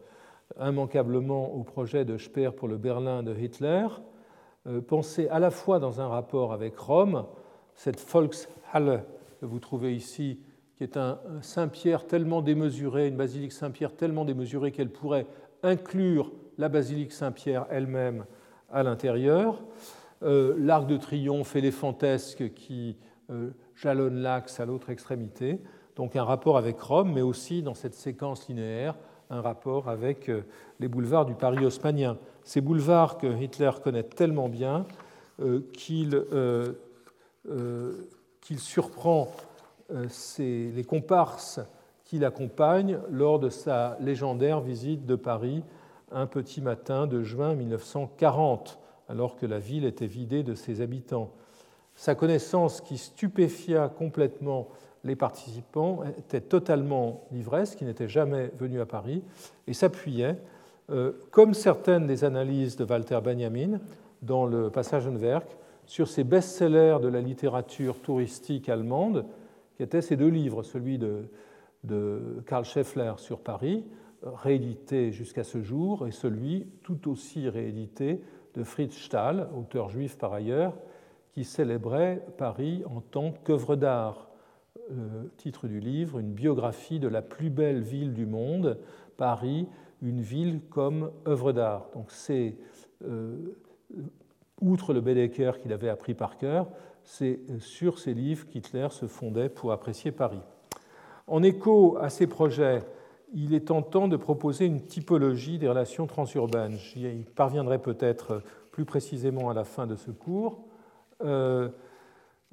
[0.59, 3.87] immanquablement au projet de Speer pour le Berlin de Hitler,
[4.67, 7.25] euh, pensé à la fois dans un rapport avec Rome,
[7.73, 7.99] cette
[8.75, 10.39] Que vous trouvez ici,
[10.75, 15.27] qui est un Saint-Pierre tellement démesuré, une basilique Saint-Pierre tellement démesurée qu'elle pourrait
[15.63, 18.25] inclure la basilique Saint-Pierre elle-même
[18.71, 19.63] à l'intérieur,
[20.23, 22.97] euh, l'arc de triomphe éléphantesque qui
[23.75, 25.59] jalonne l'axe à l'autre extrémité.
[25.95, 28.95] Donc un rapport avec Rome, mais aussi dans cette séquence linéaire,
[29.29, 30.41] un rapport avec euh,
[30.79, 32.17] les boulevards du Paris haussmanien.
[32.43, 34.85] Ces boulevards que Hitler connaît tellement bien
[35.39, 35.61] euh,
[37.47, 37.93] euh,
[38.45, 39.27] qu'il surprend
[40.37, 41.59] les comparses
[42.03, 45.63] qui l'accompagnent lors de sa légendaire visite de Paris
[46.11, 48.77] un petit matin de juin 1940,
[49.09, 51.31] alors que la ville était vidée de ses habitants.
[51.95, 54.67] Sa connaissance qui stupéfia complètement
[55.03, 59.23] les participants était totalement l'ivresse, qui n'était jamais venu à Paris,
[59.65, 60.37] et s'appuyait,
[60.91, 63.79] euh, comme certaines des analyses de Walter Benjamin
[64.21, 65.47] dans le Passagenwerk,
[65.85, 69.25] sur ces best-sellers de la littérature touristique allemande,
[69.75, 71.29] qui étaient ces deux livres, celui de,
[72.47, 73.85] Karl Scheffler sur Paris,
[74.23, 78.21] réédité jusqu'à ce jour, et celui tout aussi réédité
[78.55, 80.73] de Fritz Stahl, auteur juif par ailleurs,
[81.33, 84.29] qui célébrait Paris en tant qu'œuvre d'art.
[85.37, 88.79] titre du livre, Une biographie de la plus belle ville du monde,
[89.17, 89.67] Paris,
[90.01, 91.89] une ville comme œuvre d'art.
[91.93, 92.55] Donc c'est,
[93.03, 93.55] euh,
[94.61, 96.67] outre le Baedeker qu'il avait appris par cœur,
[97.03, 100.41] c'est sur ces livres qu'Hitler se fondait pour apprécier Paris.
[101.27, 102.83] En écho à ces projets,
[103.33, 106.77] il est tentant de proposer une typologie des relations transurbaines.
[106.77, 108.41] J'y parviendrai peut-être
[108.71, 110.65] plus précisément à la fin de ce cours,
[111.23, 111.69] euh,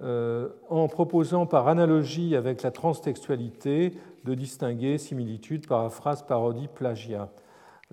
[0.00, 3.92] euh, en proposant par analogie avec la transtextualité
[4.24, 7.28] de distinguer similitude, paraphrase, parodie, plagiat.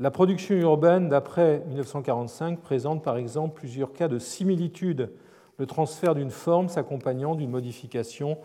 [0.01, 5.11] La production urbaine d'après 1945 présente par exemple plusieurs cas de similitude,
[5.57, 8.37] le transfert d'une forme s'accompagnant d'une modification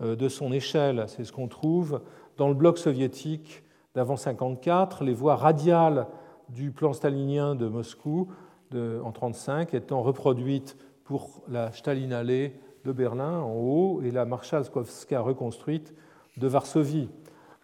[0.00, 1.04] euh, de son échelle.
[1.08, 2.00] C'est ce qu'on trouve
[2.38, 6.06] dans le bloc soviétique d'avant 1954, les voies radiales
[6.48, 8.28] du plan stalinien de Moscou
[8.72, 12.52] en 1935 étant reproduites pour la Stalinallee
[12.86, 15.92] de Berlin en haut et la Marshalskowska reconstruite
[16.38, 17.10] de Varsovie.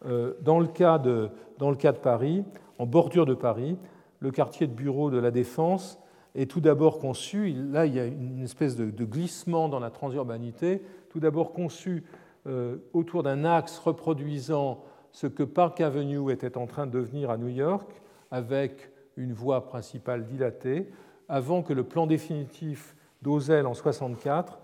[0.07, 1.30] Euh, dans le, cas de,
[2.03, 2.44] Paris,
[2.78, 3.76] en bordure de Paris,
[4.20, 6.01] le quartier de bureau de la Défense
[6.34, 10.82] est tout d'abord conçu, là il y a une espèce de, glissement dans la transurbanité,
[11.11, 12.05] tout d'abord conçu
[12.46, 14.82] euh, autour d'un axe reproduisant
[15.12, 17.90] ce que Park Avenue était en train de devenir à New York,
[18.30, 20.88] avec une voie principale dilatée,
[21.28, 24.61] avant que le plan définitif d'Ozel en 1964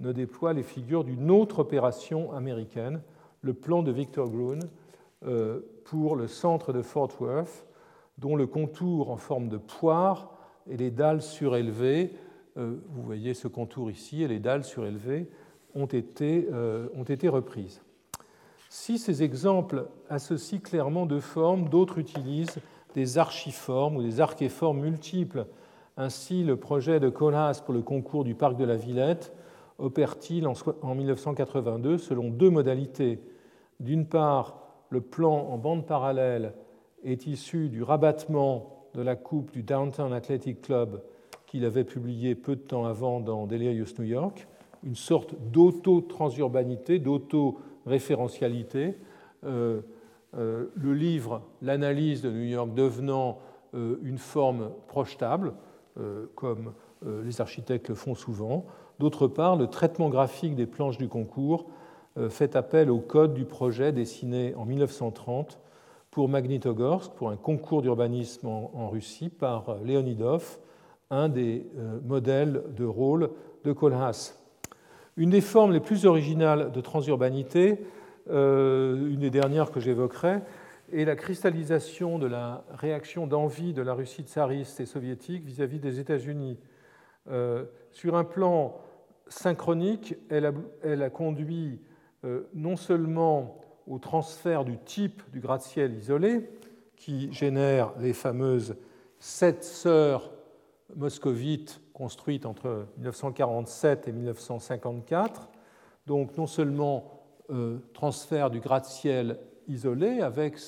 [0.00, 3.00] ne déploie les figures d'une autre opération américaine,
[3.48, 4.68] le plan de Victor Gruen,
[5.26, 7.66] euh, pour le centre de Fort Worth,
[8.18, 10.32] dont le contour en forme de poire
[10.68, 12.12] et les dalles surélevées,
[12.58, 15.30] euh, vous voyez ce contour ici, et les dalles surélevées
[15.74, 17.80] ont été, euh, ont été reprises.
[18.68, 22.58] Si ces exemples associent clairement deux formes, d'autres utilisent
[22.94, 25.46] des archiformes ou des archéformes multiples.
[25.96, 29.32] Ainsi, le projet de Colas pour le concours du parc de la Villette
[29.78, 33.20] opère-t-il en 1982 selon deux modalités.
[33.80, 34.58] D'une part,
[34.90, 36.54] le plan en bande parallèle
[37.04, 41.02] est issu du rabattement de la coupe du Downtown Athletic Club
[41.46, 44.48] qu'il avait publié peu de temps avant dans Delirious New York,
[44.82, 48.98] une sorte d'auto-transurbanité, d'auto-référentialité.
[49.44, 49.80] Euh,
[50.36, 53.38] euh, le livre, l'analyse de New York devenant
[53.74, 55.54] euh, une forme projetable,
[56.36, 56.74] comme
[57.04, 58.66] les architectes le font souvent.
[59.00, 61.66] D'autre part, le traitement graphique des planches du concours
[62.30, 65.60] fait appel au code du projet dessiné en 1930
[66.10, 70.58] pour Magnitogorsk, pour un concours d'urbanisme en, Russie par Leonidov,
[71.10, 73.30] un des euh, modèles de rôle
[73.64, 74.34] de Kohlhaas.
[75.16, 77.78] Une des formes les plus originales de transurbanité,
[78.30, 80.40] euh, une des dernières que j'évoquerai,
[80.92, 86.00] est la cristallisation de la réaction d'envie de la Russie tsariste et soviétique vis-à-vis des
[86.00, 86.58] États-Unis.
[87.92, 88.74] sur un plan
[89.28, 91.97] synchronique, elle a conduit euh,
[92.54, 96.50] non seulement au transfert du type du gratte-ciel isolé,
[96.96, 98.76] qui génère les fameuses
[99.18, 100.30] sept sœurs
[100.96, 105.48] moscovites construites entre 1947 et 1954,
[106.06, 109.38] donc non seulement euh, transfert du gratte-ciel
[109.68, 110.58] isolé avec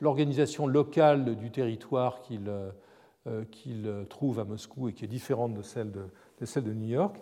[0.00, 5.92] l'organisation locale du territoire qu'il euh, trouve à Moscou et qui est différente de celle
[5.92, 7.16] de, New York,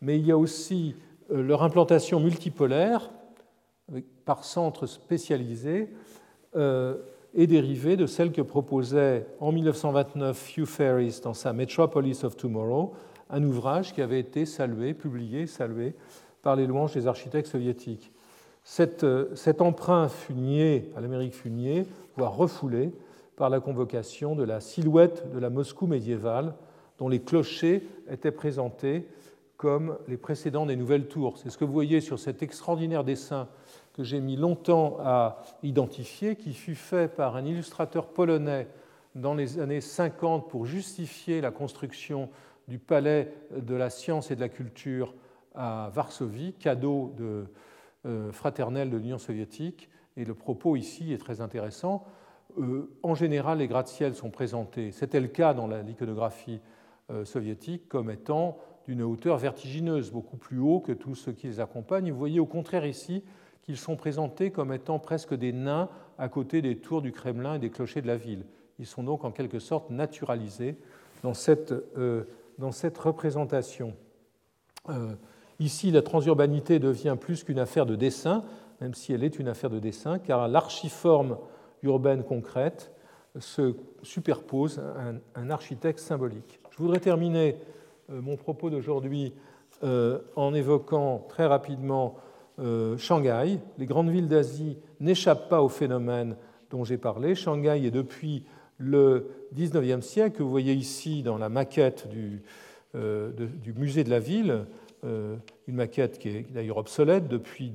[0.00, 3.10] mais il y a aussi euh, leur implantation multipolaire
[4.24, 5.90] par centre spécialisé
[6.56, 6.96] euh,
[7.34, 12.94] est dérivée de celle que proposait en 1929 Hugh Ferris dans sa Metropolis of Tomorrow,
[13.28, 15.94] un ouvrage qui avait été salué, publié, salué
[16.42, 18.12] par les louanges des architectes soviétiques.
[19.02, 22.92] Euh, cet emprunt fut nié à l'Amérique fut nié, voire refoulé
[23.36, 26.54] par la convocation de la silhouette de la Moscou médiévale,
[26.98, 29.08] dont les clochers étaient présentés
[29.64, 31.38] comme les précédents des nouvelles tours.
[31.38, 33.48] C'est ce que vous voyez sur cet extraordinaire dessin
[33.94, 38.68] que j'ai mis longtemps à identifier, qui fut fait par un illustrateur polonais
[39.14, 42.28] dans les années 50 pour justifier la construction
[42.68, 45.14] du palais de la science et de la culture
[45.54, 47.46] à Varsovie, cadeau de,
[48.04, 49.88] euh, fraternel de l'Union soviétique.
[50.18, 52.04] Et le propos ici est très intéressant.
[52.58, 56.60] Euh, en général, les gratte-ciels sont présentés, c'était le cas dans l'iconographie
[57.10, 61.60] euh, soviétique, comme étant d'une hauteur vertigineuse, beaucoup plus haut que tous ceux qui les
[61.60, 62.10] accompagnent.
[62.10, 63.22] Vous voyez au contraire ici
[63.62, 67.58] qu'ils sont présentés comme étant presque des nains à côté des tours du Kremlin et
[67.58, 68.44] des clochers de la ville.
[68.78, 70.76] Ils sont donc en quelque sorte naturalisés
[71.22, 72.24] dans cette, euh,
[72.58, 73.94] dans cette représentation.
[74.90, 75.14] Euh,
[75.58, 78.44] ici, la transurbanité devient plus qu'une affaire de dessin,
[78.80, 81.38] même si elle est une affaire de dessin, car l'archiforme
[81.82, 82.92] urbaine concrète
[83.38, 86.60] se superpose à un, architecte symbolique.
[86.70, 87.56] Je voudrais terminer
[88.08, 89.32] mon propos d'aujourd'hui
[89.82, 92.16] euh, en évoquant très rapidement
[92.58, 93.58] euh, Shanghai.
[93.78, 96.36] Les grandes villes d'Asie n'échappent pas au phénomène
[96.70, 97.34] dont j'ai parlé.
[97.34, 98.44] Shanghai est depuis
[98.78, 102.42] le 19e siècle, que vous voyez ici dans la maquette du,
[103.76, 104.64] musée de la ville,
[105.04, 107.72] une maquette qui est d'ailleurs obsolète, depuis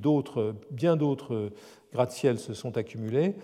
[0.70, 1.50] bien d'autres
[1.92, 3.34] gratte-ciel se sont accumulés.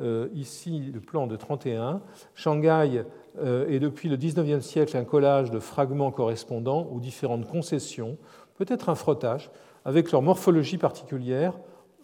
[0.00, 2.00] Euh, ici le plan de 31.
[2.34, 3.02] Shanghai
[3.38, 8.18] euh, est depuis le 19e siècle un collage de fragments correspondants aux différentes concessions,
[8.56, 9.50] peut-être un frottage,
[9.84, 11.54] avec leur morphologie particulière,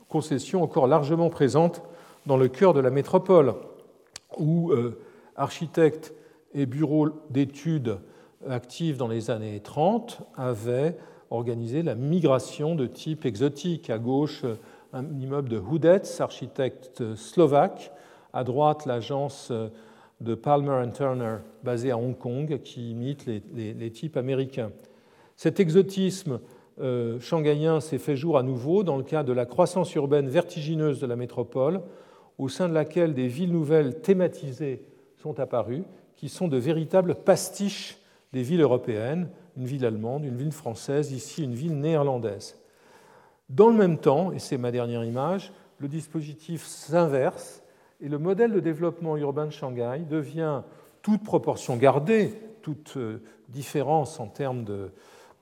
[0.08, 1.82] concessions encore largement présentes
[2.26, 3.54] dans le cœur de la métropole,
[4.38, 4.98] où euh,
[5.34, 6.14] architectes
[6.54, 7.98] et bureaux d'études
[8.48, 10.96] actifs dans les années 30 avaient
[11.30, 13.90] organisé la migration de type exotique.
[13.90, 14.44] À gauche,
[14.92, 17.92] un immeuble de Hudetz, architecte slovaque.
[18.32, 19.52] À droite, l'agence
[20.20, 24.70] de Palmer Turner, basée à Hong Kong, qui imite les, types américains.
[25.36, 26.40] Cet exotisme
[26.80, 31.00] euh, shanghaïen s'est fait jour à nouveau dans le cadre de la croissance urbaine vertigineuse
[31.00, 31.82] de la métropole,
[32.38, 34.82] au sein de laquelle des villes nouvelles thématisées
[35.16, 35.84] sont apparues,
[36.16, 37.98] qui sont de véritables pastiches
[38.32, 42.58] des villes européennes, une ville allemande, une ville française, ici une ville néerlandaise.
[43.48, 47.62] Dans le même temps, et c'est ma dernière image, le dispositif s'inverse
[48.00, 50.62] et le modèle de développement urbain de Shanghai devient,
[51.02, 54.90] toute proportion gardée, toute euh, différence en termes de,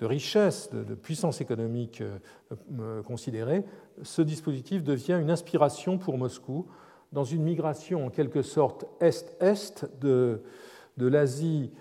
[0.02, 2.18] richesse, de, puissance économique euh,
[2.78, 3.64] euh, considérée,
[4.02, 6.66] ce dispositif devient une inspiration pour Moscou
[7.12, 10.42] dans une migration en quelque sorte est-est de,
[10.98, 11.72] l'Asie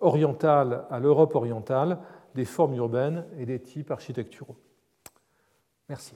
[0.00, 1.98] orientale à l'Europe orientale
[2.34, 4.56] des formes urbaines et des types architecturaux.
[5.88, 6.14] Merci.